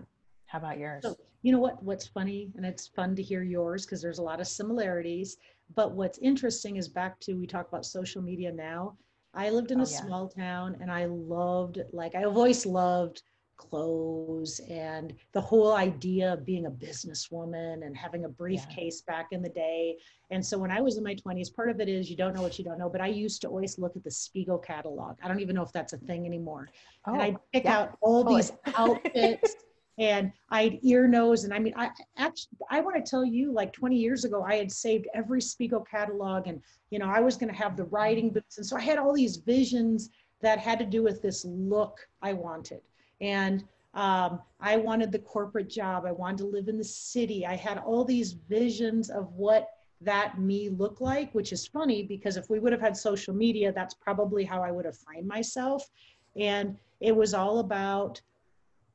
[0.47, 1.03] How about yours?
[1.03, 1.83] So, you know what?
[1.83, 5.39] What's funny, and it's fun to hear yours because there's a lot of similarities.
[5.75, 8.97] But what's interesting is back to we talk about social media now.
[9.35, 10.01] I lived in a oh, yeah.
[10.01, 13.23] small town and I loved, like, I've always loved
[13.57, 19.15] clothes and the whole idea of being a businesswoman and having a briefcase yeah.
[19.15, 19.97] back in the day.
[20.31, 22.43] And so when I was in my 20s, part of it is you don't know
[22.43, 25.17] what you don't know, but I used to always look at the Spiegel catalog.
[25.23, 26.69] I don't even know if that's a thing anymore.
[27.07, 27.79] Oh, and I'd pick yeah.
[27.79, 29.55] out all these outfits
[29.99, 31.45] and I'd ear nose.
[31.45, 34.57] And I mean, I actually, I want to tell you, like 20 years ago, I
[34.57, 38.31] had saved every Spiegel catalog and, you know, I was going to have the writing
[38.31, 38.35] mm.
[38.35, 38.59] boots.
[38.59, 42.33] And so I had all these visions that had to do with this look I
[42.33, 42.81] wanted.
[43.21, 46.05] And um, I wanted the corporate job.
[46.07, 47.47] I wanted to live in the city.
[47.47, 52.37] I had all these visions of what that me looked like, which is funny because
[52.37, 55.89] if we would have had social media, that's probably how I would have framed myself.
[56.37, 58.21] And it was all about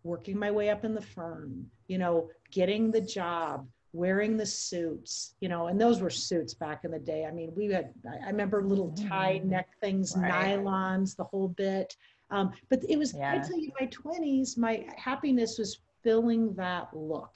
[0.03, 5.35] working my way up in the firm, you know, getting the job, wearing the suits,
[5.39, 7.25] you know, and those were suits back in the day.
[7.25, 9.49] I mean, we had, I remember little tie mm-hmm.
[9.49, 10.59] neck things, right.
[10.59, 11.95] nylons, the whole bit.
[12.31, 13.33] Um, but it was, yeah.
[13.33, 17.33] I tell you, my 20s, my happiness was filling that look,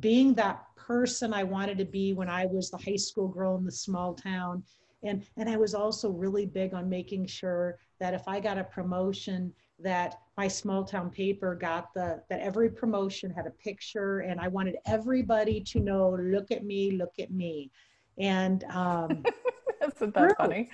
[0.00, 3.64] being that person I wanted to be when I was the high school girl in
[3.64, 4.62] the small town.
[5.02, 8.64] And, and I was also really big on making sure that if I got a
[8.64, 14.40] promotion, that my small town paper got the that every promotion had a picture and
[14.40, 17.70] i wanted everybody to know look at me look at me
[18.18, 19.22] and um
[19.86, 20.70] Isn't that funny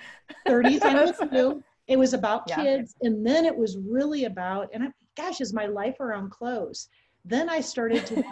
[0.47, 2.55] 30s i with you it was about yeah.
[2.55, 6.89] kids and then it was really about and I, gosh is my life around clothes
[7.25, 8.23] then i started to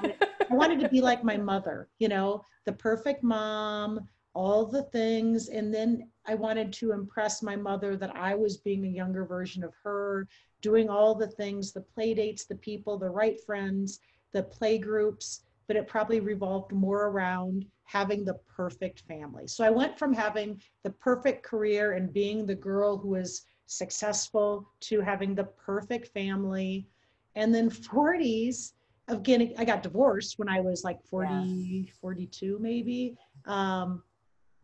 [0.50, 4.00] i wanted to be like my mother you know the perfect mom
[4.34, 8.86] all the things and then i wanted to impress my mother that i was being
[8.86, 10.28] a younger version of her
[10.62, 14.00] doing all the things the play dates the people the right friends
[14.32, 19.48] the play groups but it probably revolved more around having the perfect family.
[19.48, 24.70] So i went from having the perfect career and being the girl who was successful
[24.82, 26.88] to having the perfect family.
[27.36, 28.74] And then 40s
[29.08, 31.92] of getting i got divorced when i was like 40 yeah.
[32.00, 33.18] 42 maybe.
[33.46, 34.04] Um,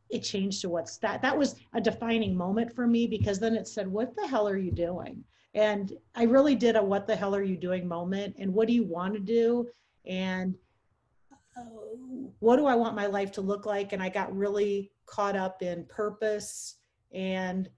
[0.09, 3.67] it changed to what's that that was a defining moment for me because then it
[3.67, 5.23] said what the hell are you doing?
[5.53, 7.87] And i really did a what the hell are you doing?
[7.87, 9.67] moment and what do you want to do?
[10.05, 10.55] And
[12.39, 13.93] what do i want my life to look like?
[13.93, 16.75] And i got really caught up in purpose.
[17.13, 17.69] And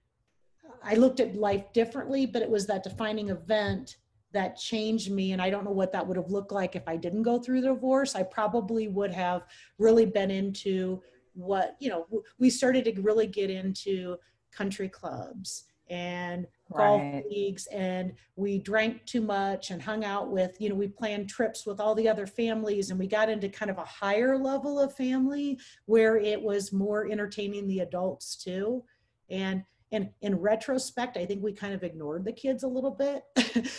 [0.82, 3.96] i looked at life differently but it was that defining event
[4.32, 5.32] that changed me.
[5.32, 7.60] And i don't know what that would have looked like if i didn't go through
[7.60, 8.14] the divorce.
[8.14, 9.42] I probably would have
[9.78, 11.02] really been into
[11.34, 12.06] what you know
[12.38, 14.16] we started to really get into
[14.52, 17.24] country clubs and golf right.
[17.28, 21.66] leagues and we drank too much and hung out with you know we planned trips
[21.66, 24.94] with all the other families and we got into kind of a higher level of
[24.94, 28.84] family where it was more entertaining the adults too.
[29.28, 33.24] And and in retrospect i think we kind of ignored the kids a little bit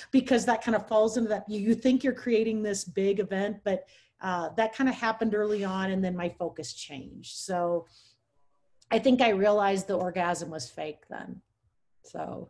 [0.12, 3.56] because that kind of falls into that you, you think you're creating this big event
[3.63, 3.86] but
[4.21, 7.38] uh, that kind of happened early on and then my focus changed.
[7.38, 7.86] So
[8.91, 11.41] i think i realized the orgasm was fake then.
[12.04, 12.49] So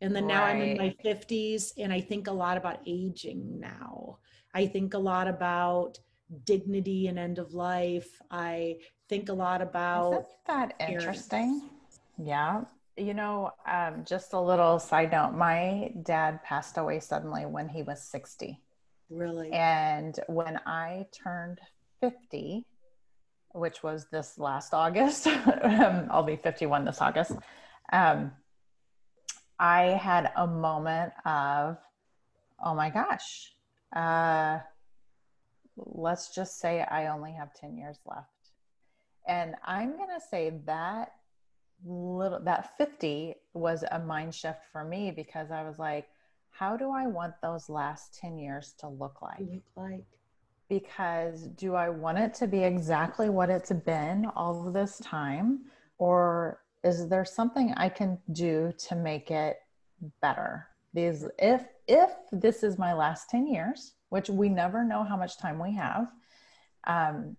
[0.00, 0.56] and then now right.
[0.56, 4.18] i'm in my 50s and i think a lot about aging now
[4.54, 5.98] i think a lot about
[6.44, 8.76] dignity and end of life i
[9.08, 11.62] think a lot about Isn't that interesting
[12.18, 12.62] yeah
[12.96, 17.82] you know um, just a little side note my dad passed away suddenly when he
[17.82, 18.60] was 60
[19.10, 19.50] Really?
[19.52, 21.60] And when I turned
[22.00, 22.64] 50,
[23.52, 25.26] which was this last August,
[25.62, 27.32] um, I'll be 51 this August.
[27.92, 28.32] Um,
[29.60, 31.76] I had a moment of,
[32.64, 33.52] oh my gosh,
[33.94, 34.60] uh,
[35.76, 38.26] let's just say I only have 10 years left.
[39.28, 41.12] And I'm going to say that
[41.84, 46.08] little, that 50 was a mind shift for me because I was like,
[46.50, 49.40] how do I want those last 10 years to look like?
[49.40, 50.06] Look like.
[50.70, 55.66] Because do I want it to be exactly what it's been all of this time?
[55.98, 59.58] Or is there something I can do to make it
[60.22, 60.66] better?
[60.92, 65.38] These if if this is my last 10 years, which we never know how much
[65.38, 66.08] time we have,
[66.86, 67.36] um,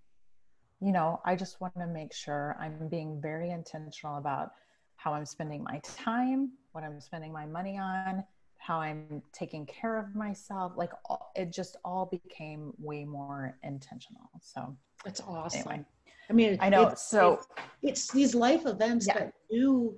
[0.79, 4.51] you know, I just want to make sure I'm being very intentional about
[4.95, 8.23] how I'm spending my time, what I'm spending my money on,
[8.57, 10.73] how I'm taking care of myself.
[10.75, 10.91] Like
[11.35, 14.29] it just all became way more intentional.
[14.41, 15.71] So that's awesome.
[15.71, 15.85] Anyway,
[16.29, 16.87] I mean, I know.
[16.87, 17.47] It's, so it's,
[17.81, 19.13] it's, these life events yeah.
[19.15, 19.95] that do.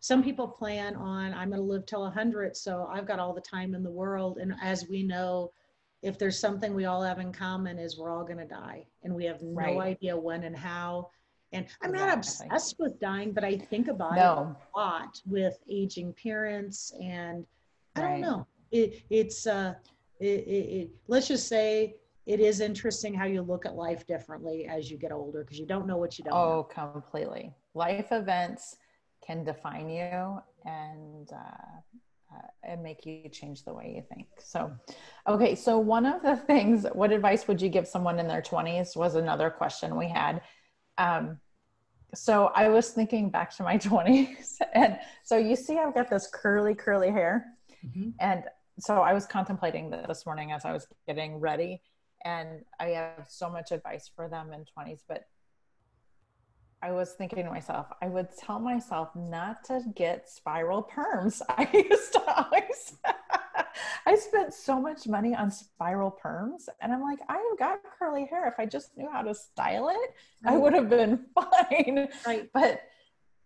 [0.00, 3.40] Some people plan on I'm going to live till 100, so I've got all the
[3.42, 4.38] time in the world.
[4.38, 5.50] And as we know,
[6.02, 9.14] if there's something we all have in common, is we're all going to die, and
[9.14, 9.78] we have no right.
[9.78, 11.10] idea when and how.
[11.52, 14.56] And I'm not obsessed with dying, but I think about no.
[14.58, 17.46] it a lot with aging parents and
[17.94, 18.46] I don't know.
[18.72, 19.74] It, it's uh,
[20.20, 24.66] it, it, it, let's just say it is interesting how you look at life differently
[24.66, 26.34] as you get older because you don't know what you don't.
[26.34, 26.62] Oh, know.
[26.64, 27.54] completely.
[27.74, 28.76] Life events
[29.24, 34.26] can define you and uh, uh, and make you change the way you think.
[34.38, 34.72] So,
[35.28, 35.54] okay.
[35.54, 38.96] So one of the things, what advice would you give someone in their twenties?
[38.96, 40.42] Was another question we had.
[40.98, 41.38] Um,
[42.14, 46.28] so I was thinking back to my 20s and so you see I've got this
[46.32, 48.10] curly curly hair Mm-hmm.
[48.20, 48.44] And
[48.78, 51.82] so I was contemplating this morning as I was getting ready,
[52.24, 55.26] and I have so much advice for them in 20s, but
[56.82, 61.40] I was thinking to myself, I would tell myself not to get spiral perms.
[61.48, 62.96] I used to always,
[64.06, 68.46] I spent so much money on spiral perms, and I'm like, I've got curly hair.
[68.46, 70.14] If I just knew how to style it,
[70.44, 70.54] right.
[70.54, 72.08] I would have been fine.
[72.26, 72.50] Right.
[72.52, 72.82] But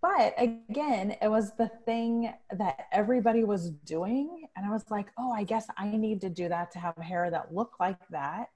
[0.02, 4.48] but again, it was the thing that everybody was doing.
[4.56, 7.30] And I was like, oh, I guess I need to do that to have hair
[7.30, 8.48] that looked like that,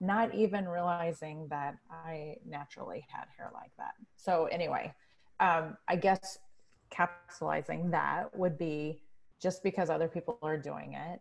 [0.00, 3.94] not even realizing that I naturally had hair like that.
[4.16, 4.94] So, anyway,
[5.40, 6.38] um, I guess
[6.90, 9.02] capitalizing that would be
[9.40, 11.20] just because other people are doing it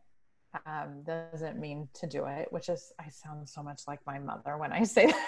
[0.65, 4.57] um, doesn't mean to do it, which is, I sound so much like my mother
[4.57, 5.27] when I say that.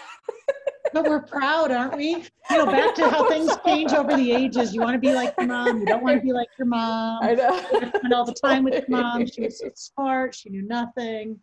[0.94, 2.26] but we're proud, aren't we?
[2.50, 4.74] You know, back to how things change over the ages.
[4.74, 5.80] You want to be like your mom.
[5.80, 7.20] You don't want to be like your mom.
[7.22, 7.60] I know.
[7.96, 9.26] spend all the time with your mom.
[9.28, 10.34] She was so smart.
[10.34, 11.40] She knew nothing.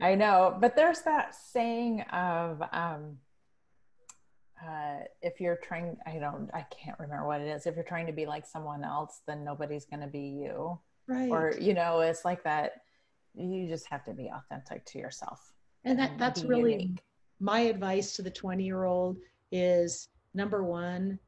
[0.00, 3.16] I know, but there's that saying of um,
[4.62, 7.66] uh, if you're trying, I don't, I can't remember what it is.
[7.66, 10.78] If you're trying to be like someone else, then nobody's going to be you.
[11.08, 11.30] Right.
[11.30, 12.72] Or you know, it's like that.
[13.34, 15.52] You just have to be authentic to yourself.
[15.84, 17.02] And that that's really unique
[17.40, 19.18] my advice to the 20 year old
[19.52, 21.18] is number one,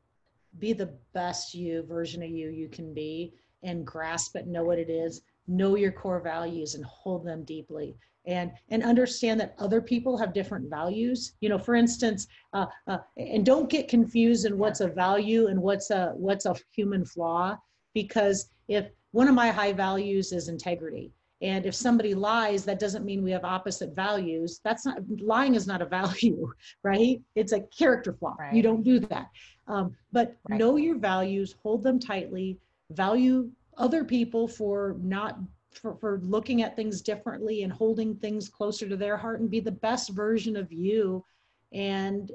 [0.58, 4.78] be the best you version of you you can be and grasp it, know what
[4.78, 7.96] it is, know your core values and hold them deeply.
[8.28, 11.32] And, and understand that other people have different values.
[11.40, 15.60] You know, for instance, uh, uh, and don't get confused in what's a value and
[15.60, 17.56] what's a what's a human flaw.
[17.94, 21.10] Because if one of my high values is integrity,
[21.40, 24.60] and if somebody lies, that doesn't mean we have opposite values.
[24.64, 26.52] That's not lying is not a value,
[26.82, 27.20] right?
[27.34, 28.36] It's a character flaw.
[28.38, 28.54] Right.
[28.54, 29.28] You don't do that.
[29.68, 30.58] Um, but right.
[30.58, 32.58] know your values, hold them tightly,
[32.90, 35.38] value other people for not
[35.72, 39.60] for, for looking at things differently and holding things closer to their heart and be
[39.60, 41.24] the best version of you
[41.72, 42.32] and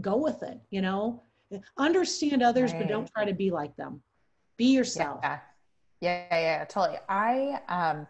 [0.00, 1.22] go with it, you know.
[1.76, 2.82] Understand others, right.
[2.82, 4.02] but don't try to be like them.
[4.56, 5.20] Be yourself.
[5.22, 5.38] Yeah.
[6.00, 6.98] Yeah, yeah, totally.
[7.08, 8.06] I um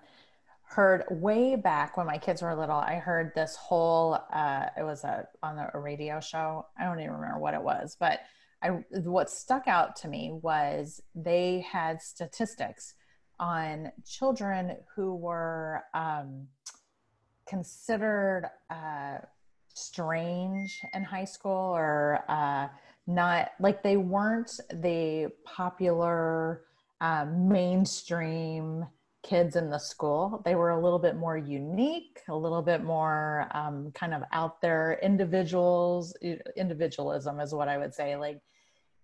[0.71, 5.03] heard way back when my kids were little i heard this whole uh, it was
[5.03, 8.21] a on a radio show i don't even remember what it was but
[8.63, 12.95] i what stuck out to me was they had statistics
[13.41, 16.47] on children who were um,
[17.49, 19.19] considered uh,
[19.75, 22.69] strange in high school or uh,
[23.07, 26.63] not like they weren't the popular
[27.01, 28.87] um, mainstream
[29.23, 30.41] kids in the school.
[30.45, 34.61] They were a little bit more unique, a little bit more um, kind of out
[34.61, 36.17] there individuals.
[36.57, 38.17] Individualism is what I would say.
[38.17, 38.41] Like,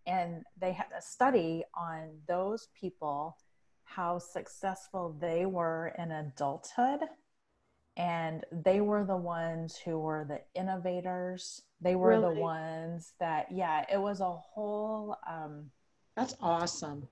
[0.06, 3.36] and they had a study on those people,
[3.86, 7.00] how successful they were in adulthood.
[7.96, 11.62] And they were the ones who were the innovators.
[11.80, 12.34] They were really?
[12.34, 15.16] the ones that, yeah, it was a whole.
[15.26, 15.70] Um,
[16.14, 17.08] That's awesome.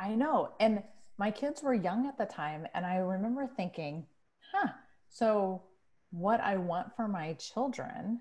[0.00, 0.52] I know.
[0.60, 0.82] And
[1.18, 4.04] my kids were young at the time and i remember thinking
[4.52, 4.68] huh
[5.08, 5.62] so
[6.10, 8.20] what i want for my children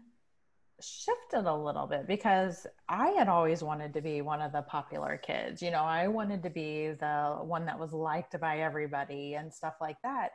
[0.82, 5.18] shifted a little bit because i had always wanted to be one of the popular
[5.18, 9.54] kids you know i wanted to be the one that was liked by everybody and
[9.54, 10.30] stuff like that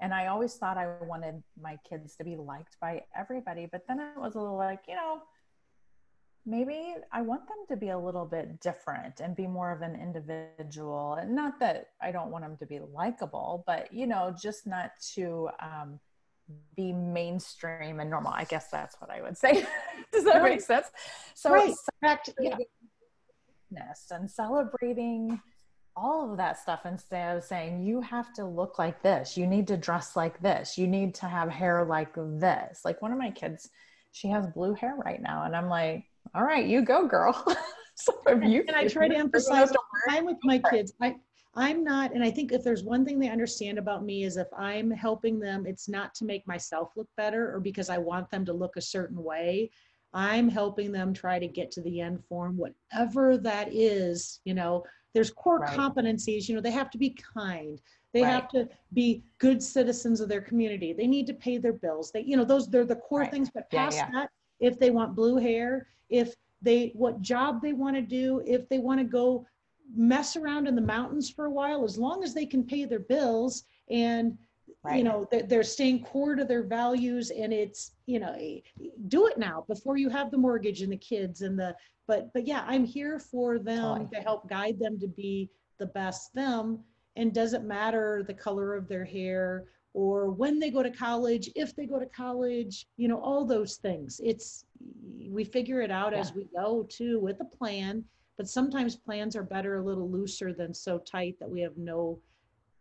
[0.00, 3.98] and i always thought i wanted my kids to be liked by everybody but then
[3.98, 5.22] it was a little like you know
[6.48, 9.94] maybe I want them to be a little bit different and be more of an
[9.94, 11.14] individual.
[11.14, 14.92] And not that I don't want them to be likable, but you know, just not
[15.14, 16.00] to um,
[16.76, 18.32] be mainstream and normal.
[18.32, 19.64] I guess that's what I would say.
[20.12, 20.52] Does that right.
[20.52, 20.86] make sense?
[21.34, 21.74] So, right.
[22.00, 22.56] Fact, yeah.
[24.10, 25.40] and celebrating
[25.96, 29.66] all of that stuff instead of saying you have to look like this, you need
[29.66, 32.82] to dress like this, you need to have hair like this.
[32.84, 33.68] Like one of my kids,
[34.12, 37.32] she has blue hair right now, and I'm like, all right, you go, girl.
[37.96, 39.72] so if you and I try to emphasize
[40.08, 40.92] time with my kids.
[41.00, 41.16] I
[41.58, 44.46] I'm not, and I think if there's one thing they understand about me is if
[44.56, 48.44] I'm helping them, it's not to make myself look better or because I want them
[48.44, 49.72] to look a certain way.
[50.14, 54.38] I'm helping them try to get to the end form, whatever that is.
[54.44, 54.84] You know,
[55.14, 55.76] there's core right.
[55.76, 56.48] competencies.
[56.48, 57.82] You know, they have to be kind.
[58.14, 58.30] They right.
[58.30, 60.92] have to be good citizens of their community.
[60.92, 62.12] They need to pay their bills.
[62.12, 63.32] They, you know, those they're the core right.
[63.32, 63.50] things.
[63.50, 64.20] But past yeah, yeah.
[64.20, 64.30] that,
[64.60, 68.78] if they want blue hair, if they what job they want to do, if they
[68.78, 69.44] want to go
[69.94, 73.00] mess around in the mountains for a while, as long as they can pay their
[73.00, 74.36] bills and
[74.82, 74.98] right.
[74.98, 78.60] you know they're staying core to their values and it's you know eh,
[79.08, 81.74] do it now before you have the mortgage and the kids and the
[82.06, 84.08] but but yeah i'm here for them totally.
[84.12, 86.78] to help guide them to be the best them
[87.16, 89.64] and doesn't matter the color of their hair
[89.94, 93.76] or when they go to college, if they go to college, you know, all those
[93.76, 94.20] things.
[94.22, 94.64] It's
[95.28, 96.20] we figure it out yeah.
[96.20, 98.04] as we go too with a plan,
[98.38, 102.18] but sometimes plans are better a little looser than so tight that we have no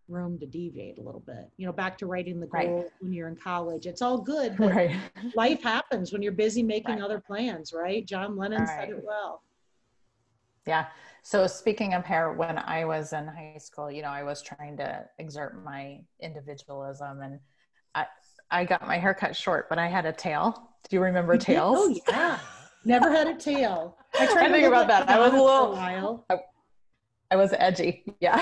[0.08, 1.49] room to deviate a little bit.
[1.58, 2.91] You know, back to writing the goal Right.
[3.01, 3.88] when you're in college.
[3.88, 4.95] It's all good, but Right.
[5.36, 7.03] life happens when you're busy making Right.
[7.03, 8.05] other plans, right?
[8.05, 9.43] John Lennon said it well.
[10.68, 10.88] Yeah.
[11.24, 14.78] So speaking of hair, when I was in high school, you know, I was trying
[14.78, 17.39] to exert my individualism and
[17.95, 18.05] I
[18.49, 20.70] I got my hair cut short, but I had a tail.
[20.89, 21.78] Do you remember oh, tails?
[21.80, 22.39] Oh yeah.
[22.88, 23.98] Never had a tail.
[24.20, 25.10] I tried I to think about that.
[25.10, 26.26] I was a little- while.
[27.30, 28.06] I was edgy.
[28.22, 28.42] Yeah.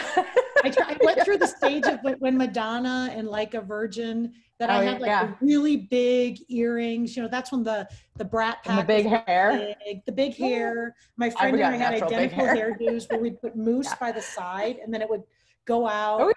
[0.63, 4.69] I, tried, I went through the stage of when- Madonna and like a virgin that
[4.69, 5.31] I Oh, had like yeah.
[5.41, 7.17] really big earrings.
[7.17, 7.87] You know, that's when the
[8.17, 9.75] the brat And the big hair.
[9.83, 10.95] big, the big hair.
[11.17, 12.77] My friend and I had identical hair.
[12.79, 13.95] hairdos where we'd put mousse Yeah.
[13.99, 15.23] by the side and then it would
[15.65, 16.21] go oh, out.
[16.21, 16.31] Oh,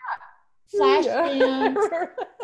[0.70, 1.26] Flash Yeah.
[1.26, 1.80] bands.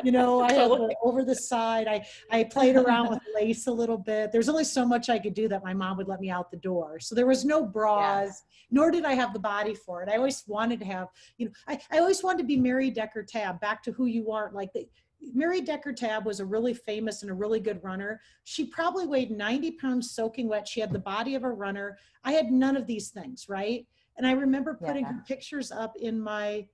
[0.03, 0.71] You know, I had
[1.03, 1.89] over the side.
[1.89, 4.33] I I played around with lace a little bit.
[4.33, 6.59] There's only so much I could do that my mom would let me out the
[6.59, 7.01] door.
[7.01, 10.11] So there was no bras, nor did I have the body for it.
[10.11, 11.09] I always wanted to have,
[11.39, 14.31] you know, I, I always wanted to be Mary Decker Tabb, back to who you
[14.31, 14.51] are.
[14.53, 14.87] Like the
[15.33, 18.21] Mary Decker Tabb was a really famous and a really good runner.
[18.43, 20.69] She probably weighed 90 pounds soaking wet.
[20.69, 21.97] She had the body of a runner.
[22.25, 23.87] I had none of these things, right?
[24.19, 25.13] And I remember putting Yeah.
[25.15, 26.67] her pictures up in my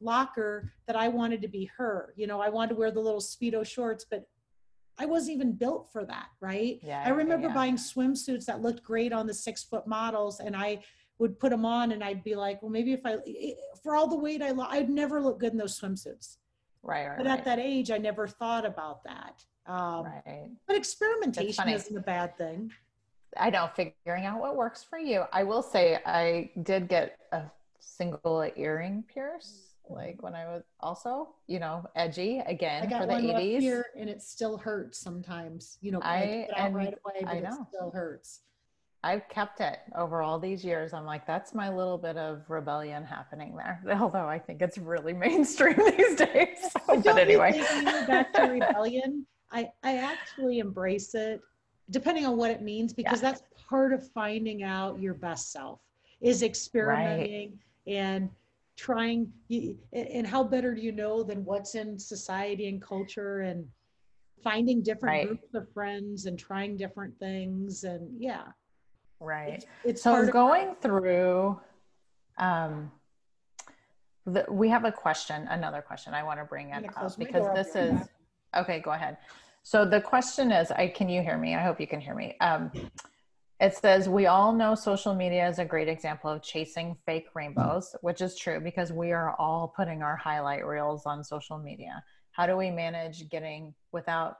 [0.00, 2.12] locker that I wanted to be her.
[2.16, 4.24] You know, I wanted to wear the little Speedo shorts, but
[4.98, 6.78] I wasn't even built for that, right?
[6.82, 10.54] Yeah, I remember yeah, buying swimsuits that looked great on the six foot models, and
[10.54, 10.82] I
[11.18, 13.16] would put them on, and I'd be like, well, maybe if I,
[13.82, 16.36] for all the weight I lost, I'd never look good in those swimsuits.
[16.82, 17.16] Right, right.
[17.16, 17.38] But right.
[17.38, 19.42] at that age, I never thought about that.
[19.66, 20.50] Um, right.
[20.66, 22.70] But experimentation isn't a bad thing.
[23.36, 25.24] I know, figuring out what works for you.
[25.32, 27.42] I will say I did get a
[27.80, 33.60] single earring pierce, like when I was also, you know, edgy again for the 80s.
[33.60, 35.78] here, and it still hurts sometimes.
[35.80, 37.66] You know, I, I- and right away, but I it know.
[37.68, 38.40] still hurts.
[39.02, 40.94] I've kept it over all these years.
[40.94, 43.82] I'm like, that's my little bit of rebellion happening there.
[44.00, 46.56] Although I think it's really mainstream these days.
[46.86, 51.42] So, But anyway, you think, you know, back to rebellion, I, I actually embrace it,
[51.90, 55.80] depending on what it means, because that's part of finding out your best self
[56.22, 58.30] is experimenting and
[58.76, 59.32] trying.
[59.92, 63.66] And how better do you know than what's in society and culture and
[64.42, 65.26] finding different Right.
[65.26, 68.44] groups of friends and trying different things and yeah,
[69.18, 69.54] right.
[69.54, 71.58] it's, it's so part of- going through
[72.36, 72.90] um
[74.26, 77.76] the, we have a question another question i want to bring it up because this
[77.76, 77.98] is
[78.56, 79.16] okay go ahead
[79.62, 82.36] so the question is i can you hear me i hope you can hear me
[82.40, 82.70] um
[83.64, 87.96] it says we all know social media is a great example of chasing fake rainbows
[88.02, 92.04] which is true because we are all putting our highlight reels on social media.
[92.32, 94.36] How do we manage getting without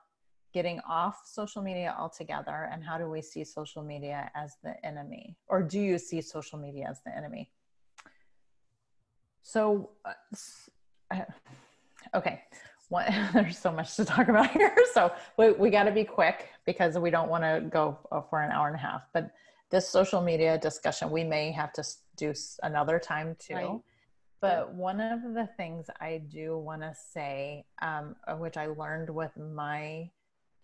[0.53, 2.69] getting off social media altogether?
[2.71, 5.39] And how do we see social media as the enemy?
[5.47, 7.51] Or do you see social media as the enemy?
[9.43, 10.13] So uh,
[11.11, 11.25] uh,
[12.15, 12.43] okay
[12.89, 14.75] what, there's so much to talk about here.
[14.93, 18.43] So we, we got to be quick because we don't want to go uh, for
[18.43, 19.03] an hour and a half.
[19.13, 19.31] But
[19.71, 21.85] this social media discussion we may have to
[22.17, 22.33] do
[22.63, 23.55] another time too.
[23.55, 23.81] Right.
[24.41, 29.11] but one of the things I do want to say, um, uh, which I learned
[29.11, 30.11] with my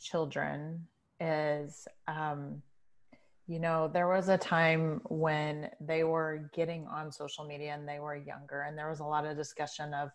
[0.01, 0.87] children,
[1.19, 2.63] is um,
[3.51, 7.99] you know, there was a time when they were getting on social media and they
[7.99, 10.11] were younger, and there was a lot of discussion of,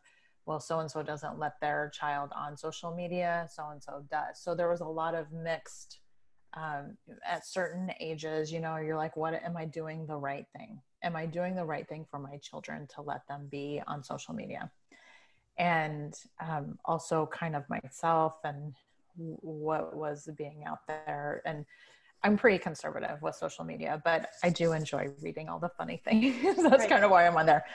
[0.45, 4.41] well, so and so doesn't let their child on social media, so and so does.
[4.41, 5.99] So there was a lot of mixed
[6.55, 10.79] um, at certain ages, you know, you're like, what am I doing the right thing?
[11.03, 14.33] Am I doing the right thing for my children to let them be on social
[14.33, 14.71] media?
[15.57, 18.73] And um, also, kind of myself and
[19.17, 21.41] what was being out there.
[21.45, 21.65] And
[22.23, 26.55] I'm pretty conservative with social media, but I do enjoy reading all the funny things.
[26.63, 26.89] That's Right.
[26.89, 27.65] kind of why I'm on there.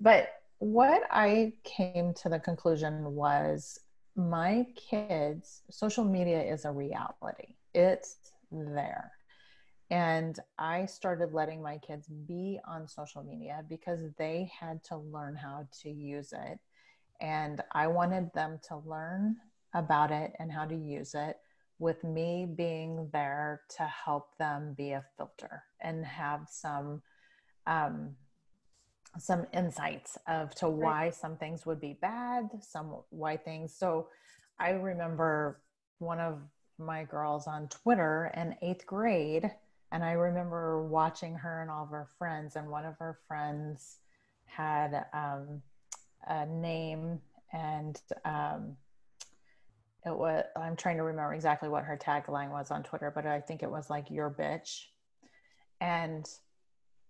[0.00, 0.28] But
[0.58, 3.78] what I came to the conclusion was
[4.16, 8.16] my kids, social media is a reality, it's
[8.50, 9.12] there.
[9.90, 15.34] And I started letting my kids be on social media because they had to learn
[15.34, 16.58] how to use it.
[17.20, 19.36] And I wanted them to learn
[19.74, 21.36] about it and how to use it
[21.78, 27.00] with me being there to help them be a filter and have some
[27.66, 28.16] um,
[29.18, 33.74] some insights of to why some things would be bad, some why things.
[33.74, 34.08] So
[34.58, 35.60] I remember
[35.98, 36.38] one of
[36.78, 39.50] my girls on Twitter in eighth grade,
[39.90, 43.98] and I remember watching her and all of her friends, and one of her friends
[44.46, 45.62] had um,
[46.26, 47.20] a name
[47.52, 48.76] and um,
[50.06, 53.40] it was i'm trying to remember exactly what her tagline was on twitter but i
[53.40, 54.84] think it was like your bitch
[55.80, 56.26] and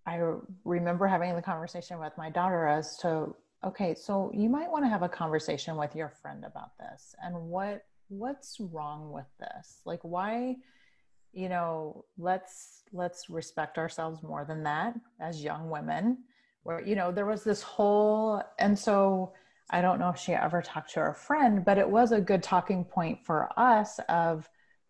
[0.09, 0.21] i
[0.65, 3.35] remember having the conversation with my daughter as to
[3.65, 7.35] okay, so you might want to have a conversation with your friend about this and
[7.35, 9.81] what what's wrong with this?
[9.85, 10.57] Like why
[11.35, 16.19] you know, let's let's respect ourselves more than that as young women.
[16.63, 19.33] Where you know, there was this whole and so
[19.71, 22.43] I don't know if she ever talked to her friend, but it was a good
[22.43, 24.49] talking point for us of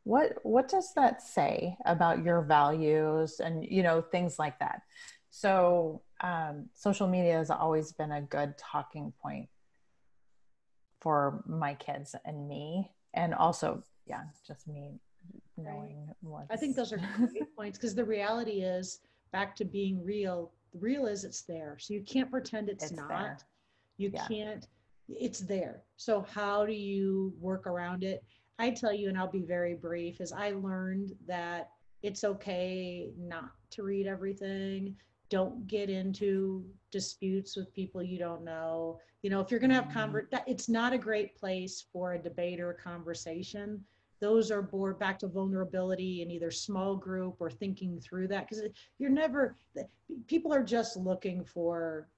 [0.09, 4.81] what what does that say about your values and you know things like that.
[5.29, 9.51] So um, social media has always been a good talking point
[11.03, 14.99] for my kids and me, and also yeah, just me
[15.59, 16.09] knowing.
[16.49, 19.01] I think those are great points because the reality is
[19.31, 20.53] back to being real.
[20.73, 23.09] The real is it's there, so you can't pretend it's, it's not.
[23.11, 23.39] There.
[23.99, 24.27] You yeah.
[24.27, 24.67] can't.
[25.11, 25.83] It's there.
[25.99, 28.25] So how do you work around it?
[28.59, 30.21] I tell you, and I'll be very brief.
[30.21, 31.71] Is I learned that
[32.03, 34.97] it's okay not to read everything.
[35.31, 38.99] Don't get into disputes with people you don't know.
[39.23, 40.01] You know, if you're going to have mm-hmm.
[40.01, 43.85] convert, it's not a great place for a debate or a conversation
[44.21, 48.63] those are more back to vulnerability in either small group or thinking through that because
[48.99, 49.57] you're never
[50.27, 52.09] people are just looking for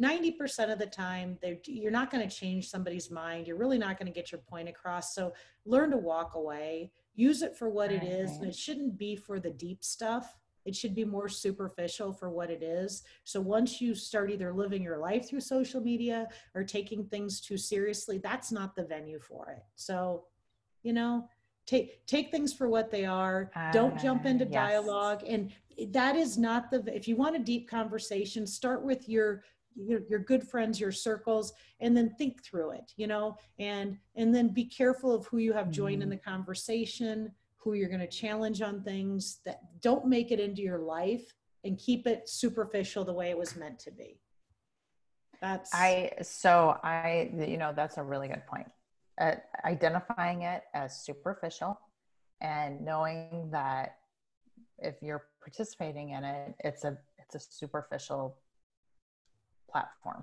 [0.00, 4.06] 90% of the time you're not going to change somebody's mind you're really not going
[4.06, 5.32] to get your point across so
[5.64, 8.02] learn to walk away use it for what right.
[8.02, 12.12] it is and it shouldn't be for the deep stuff it should be more superficial
[12.12, 16.26] for what it is so once you start either living your life through social media
[16.54, 20.24] or taking things too seriously that's not the venue for it so
[20.82, 21.28] you know
[21.66, 24.54] take take things for what they are uh, don't jump into yes.
[24.54, 25.52] dialogue and
[25.88, 29.42] that is not the if you want a deep conversation start with your
[29.74, 34.34] your, your good friends your circles and then think through it you know and and
[34.34, 36.04] then be careful of who you have joined mm.
[36.04, 36.10] in mm-hmm.
[36.10, 40.78] the conversation who you're going to challenge on things that don't make it into your
[40.78, 44.18] life and keep it superficial the way it was meant to be
[45.40, 48.68] that's i so i you know that's a really good point
[49.18, 51.78] at identifying it as superficial
[52.40, 53.96] and knowing that
[54.78, 58.36] if you're participating in it, it's a it's a superficial
[59.70, 60.22] platform.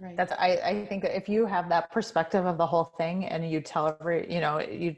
[0.00, 0.16] Right.
[0.16, 3.48] That's I, I think that if you have that perspective of the whole thing and
[3.48, 4.96] you tell every you know you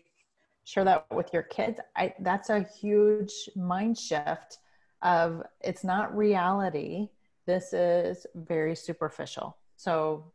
[0.65, 4.59] share that with your kids, I that's a huge mind shift
[5.03, 7.09] of it's not reality.
[7.47, 9.57] This is very superficial.
[9.77, 10.33] So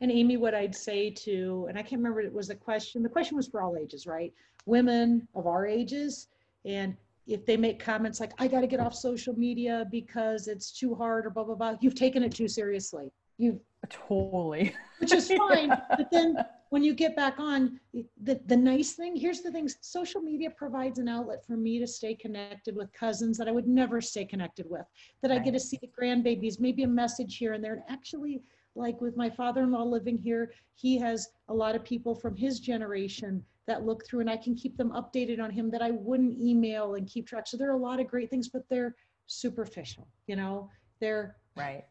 [0.00, 3.08] and Amy, what I'd say to, and I can't remember, it was a question, the
[3.08, 4.32] question was for all ages, right?
[4.66, 6.28] Women of our ages.
[6.64, 6.96] And
[7.26, 10.94] if they make comments like, I got to get off social media because it's too
[10.94, 13.10] hard or blah, blah, blah, you've taken it too seriously.
[13.38, 13.60] You've
[13.90, 15.68] totally, which is fine.
[15.96, 16.36] but then
[16.70, 17.80] when you get back on,
[18.22, 21.86] the, the nice thing, here's the thing social media provides an outlet for me to
[21.86, 24.86] stay connected with cousins that I would never stay connected with,
[25.22, 25.40] that right.
[25.40, 28.42] I get to see the grandbabies, maybe a message here and there, and actually
[28.76, 33.42] like with my father-in-law living here, he has a lot of people from his generation
[33.66, 36.94] that look through and I can keep them updated on him that I wouldn't email
[36.94, 37.46] and keep track.
[37.46, 38.94] So there are a lot of great things, but they're
[39.26, 41.84] superficial, you know, they're right.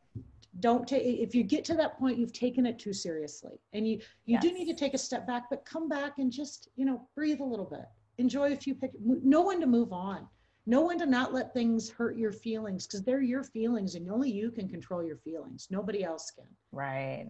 [0.62, 3.96] Don't take, if you get to that point, you've taken it too seriously and you,
[4.26, 4.42] you yes.
[4.42, 7.42] do need to take a step back, but come back and just, you know, breathe
[7.42, 7.84] a little bit,
[8.20, 10.28] enjoy a few pictures, know when to move on.
[10.68, 14.32] Know when to not let things hurt your feelings because they're your feelings and only
[14.32, 15.68] you can control your feelings.
[15.70, 16.48] Nobody else can.
[16.72, 17.28] Right.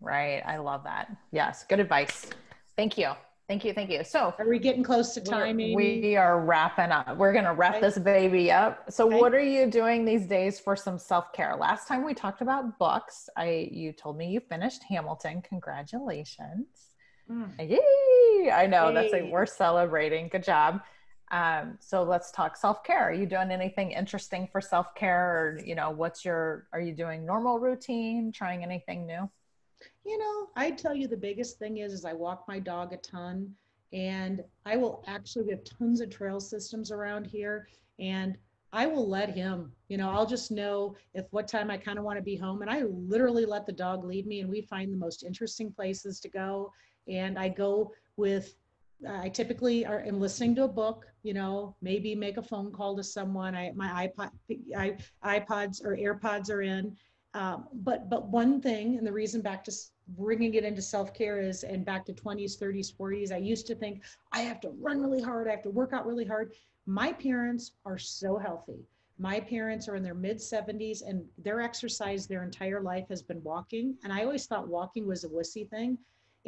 [0.00, 0.40] Right.
[0.46, 1.14] I love that.
[1.30, 1.66] Yes.
[1.68, 2.30] Good advice.
[2.76, 3.12] Thank you
[3.48, 4.04] thank you thank you.
[4.04, 7.16] So are we getting close to time we are wrapping up.
[7.16, 7.82] We're gonna wrap right.
[7.82, 8.90] this baby up.
[8.90, 11.56] So what are you doing these days for some self-care?
[11.56, 15.42] Last time we talked about books i you told me you finished hamilton.
[15.42, 16.66] Congratulations.
[17.30, 17.58] Mm.
[17.58, 18.50] yay!
[18.50, 18.94] I know Yay.
[18.94, 20.28] that's like we're celebrating.
[20.28, 20.80] Good job.
[21.30, 23.10] Um, so let's talk self-care.
[23.10, 27.26] Are you doing anything interesting for self-care or, you know, what's your, are you doing
[27.26, 29.30] normal routine, trying anything new?
[30.04, 32.96] You know, I tell you the biggest thing is, is I walk my dog a
[32.98, 33.54] ton
[33.92, 37.68] and I will actually, we have tons of trail systems around here
[37.98, 38.36] and
[38.72, 42.04] I will let him, you know, I'll just know if what time I kind of
[42.04, 44.92] want to be home and I literally let the dog lead me and we find
[44.92, 46.72] the most interesting places to go.
[47.06, 48.54] And I go with
[49.08, 52.96] I typically are, am listening to a book, you know, maybe make a phone call
[52.96, 53.54] to someone.
[53.54, 54.30] I, my iPod,
[54.76, 56.96] I, iPods or AirPods are in.
[57.34, 59.72] Um, but, but one thing, and the reason back to
[60.16, 64.02] bringing it into self-care is, and back to 20s, 30s, 40s, I used to think
[64.32, 65.46] I have to run really hard.
[65.46, 66.52] I have to work out really hard.
[66.86, 68.86] My parents are so healthy.
[69.18, 73.42] My parents are in their mid 70s and their exercise their entire life has been
[73.42, 73.96] walking.
[74.04, 75.98] And I always thought walking was a wussy thing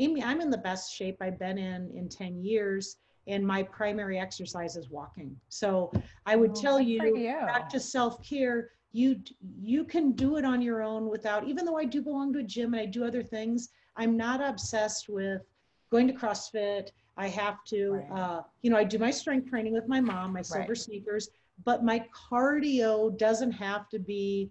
[0.01, 4.19] Amy, I'm in the best shape I've been in in 10 years and my primary
[4.19, 5.37] exercise is walking.
[5.49, 5.93] So
[6.27, 9.21] I would oh, tell you, you, back to self-care, you
[9.63, 12.43] you can do it on your own without even though i do belong to a
[12.43, 15.43] gym and i do other things i'm not obsessed with
[15.91, 18.21] going to crossfit i have to Right.
[18.21, 20.79] uh, you know i do my strength training with my mom my silver Right.
[20.79, 21.29] sneakers
[21.65, 24.51] but my cardio doesn't have to be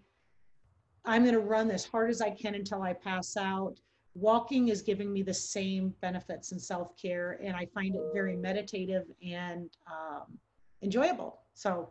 [1.05, 3.75] i'm going to run as hard as i can until i pass out
[4.15, 9.05] walking is giving me the same benefits and self-care and i find it very meditative
[9.25, 10.37] and um,
[10.81, 11.89] enjoyable so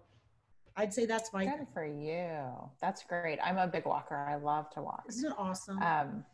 [0.78, 2.38] i'd say that's my Good for you.
[2.80, 3.38] That's great.
[3.44, 4.16] I'm a big walker.
[4.16, 5.04] I love to walk.
[5.08, 6.24] isn't it awesome Um,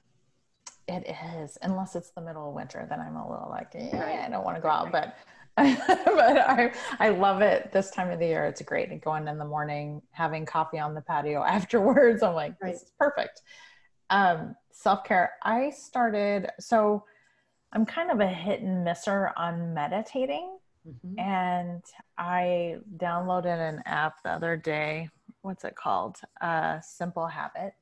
[0.87, 4.21] it is, unless it's the middle of winter, then I'm a little like, Right.
[4.21, 4.93] I don't want to go out.
[4.93, 5.17] But
[5.57, 8.45] but I I love it this time of the year.
[8.45, 9.01] It's great.
[9.03, 12.23] Going in the morning, having coffee on the patio afterwards.
[12.23, 12.73] I'm like, Right.
[12.73, 13.43] this is perfect.
[14.11, 15.33] Um, self care.
[15.43, 17.05] I started so
[17.73, 20.59] I'm kind of a hit and misser on meditating.
[20.87, 21.19] Mhm.
[21.19, 21.85] and
[22.19, 25.09] I downloaded an app the other day.
[25.43, 26.21] What's it called?
[26.41, 27.75] Uh, Simple Habit,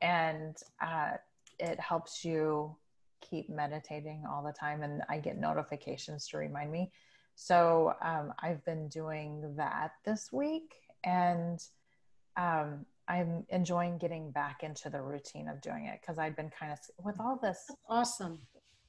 [0.00, 1.16] and uh,
[1.58, 2.76] it helps you
[3.20, 4.82] keep meditating all the time.
[4.82, 6.92] And I get notifications to remind me.
[7.34, 10.74] So um, I've been doing that this week,
[11.04, 11.58] and
[12.36, 16.72] um, I'm enjoying getting back into the routine of doing it because I'd been kind
[16.72, 18.40] of with all this awesome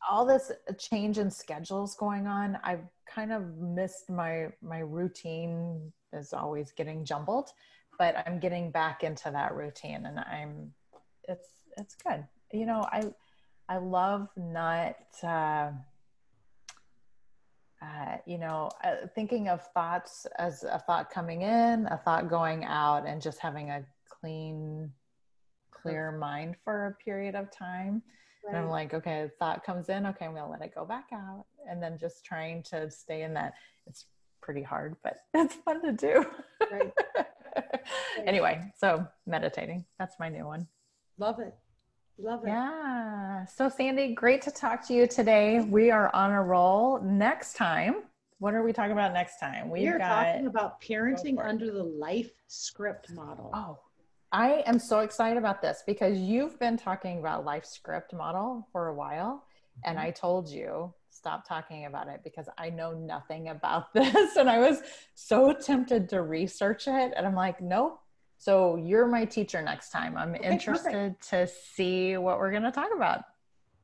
[0.10, 6.34] all this change in schedules going on i've kind of missed my my routine is
[6.34, 7.50] always getting jumbled
[7.98, 10.72] but i'm getting back into that routine and i'm
[11.28, 13.04] it's it's good you know i
[13.70, 15.70] i love not uh,
[17.82, 22.66] uh, you know, uh, thinking of thoughts as a thought coming in, a thought going
[22.66, 24.92] out, and just having a clean,
[25.70, 28.02] clear mind for a period of time.
[28.48, 31.46] And I'm like, okay, thought comes in, okay, I'm gonna let it go back out.
[31.70, 33.54] And then just trying to stay in that.
[33.86, 34.06] It's
[34.42, 36.26] pretty hard, but it's fun to do.
[36.70, 36.92] Right.
[38.26, 39.86] anyway, so meditating.
[40.00, 40.68] That's my new one.
[41.18, 41.56] love it
[42.20, 43.46] love it Yeah.
[43.46, 45.62] So Sandy, great to talk to you today.
[45.62, 47.00] We are on a roll.
[47.02, 48.04] Next time,
[48.40, 49.70] what are we talking about next time?
[49.70, 53.80] we We've are got talking about parenting under the life script model Oh,
[54.32, 58.90] I am so excited about this because you've been talking about life script model for
[58.90, 59.44] a while.
[59.86, 64.36] And I told you, stop talking about it because I know nothing about this.
[64.36, 64.82] And I was
[65.16, 67.14] so tempted to research it.
[67.16, 68.00] And I'm like, nope.
[68.40, 70.16] So you're my teacher next time.
[70.18, 73.22] I'm Okay, interested to see what we're going to talk about.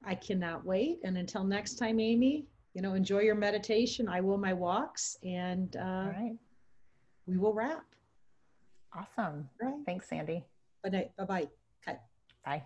[0.05, 4.37] i cannot wait and until next time amy you know enjoy your meditation i will
[4.37, 6.35] my walks and uh, right.
[7.25, 7.85] we will wrap
[8.95, 9.49] Awesome.
[9.61, 10.45] right Thanks, Sandy.
[10.83, 11.11] bye night.
[11.17, 11.47] Bye bye
[12.45, 12.63] Bye.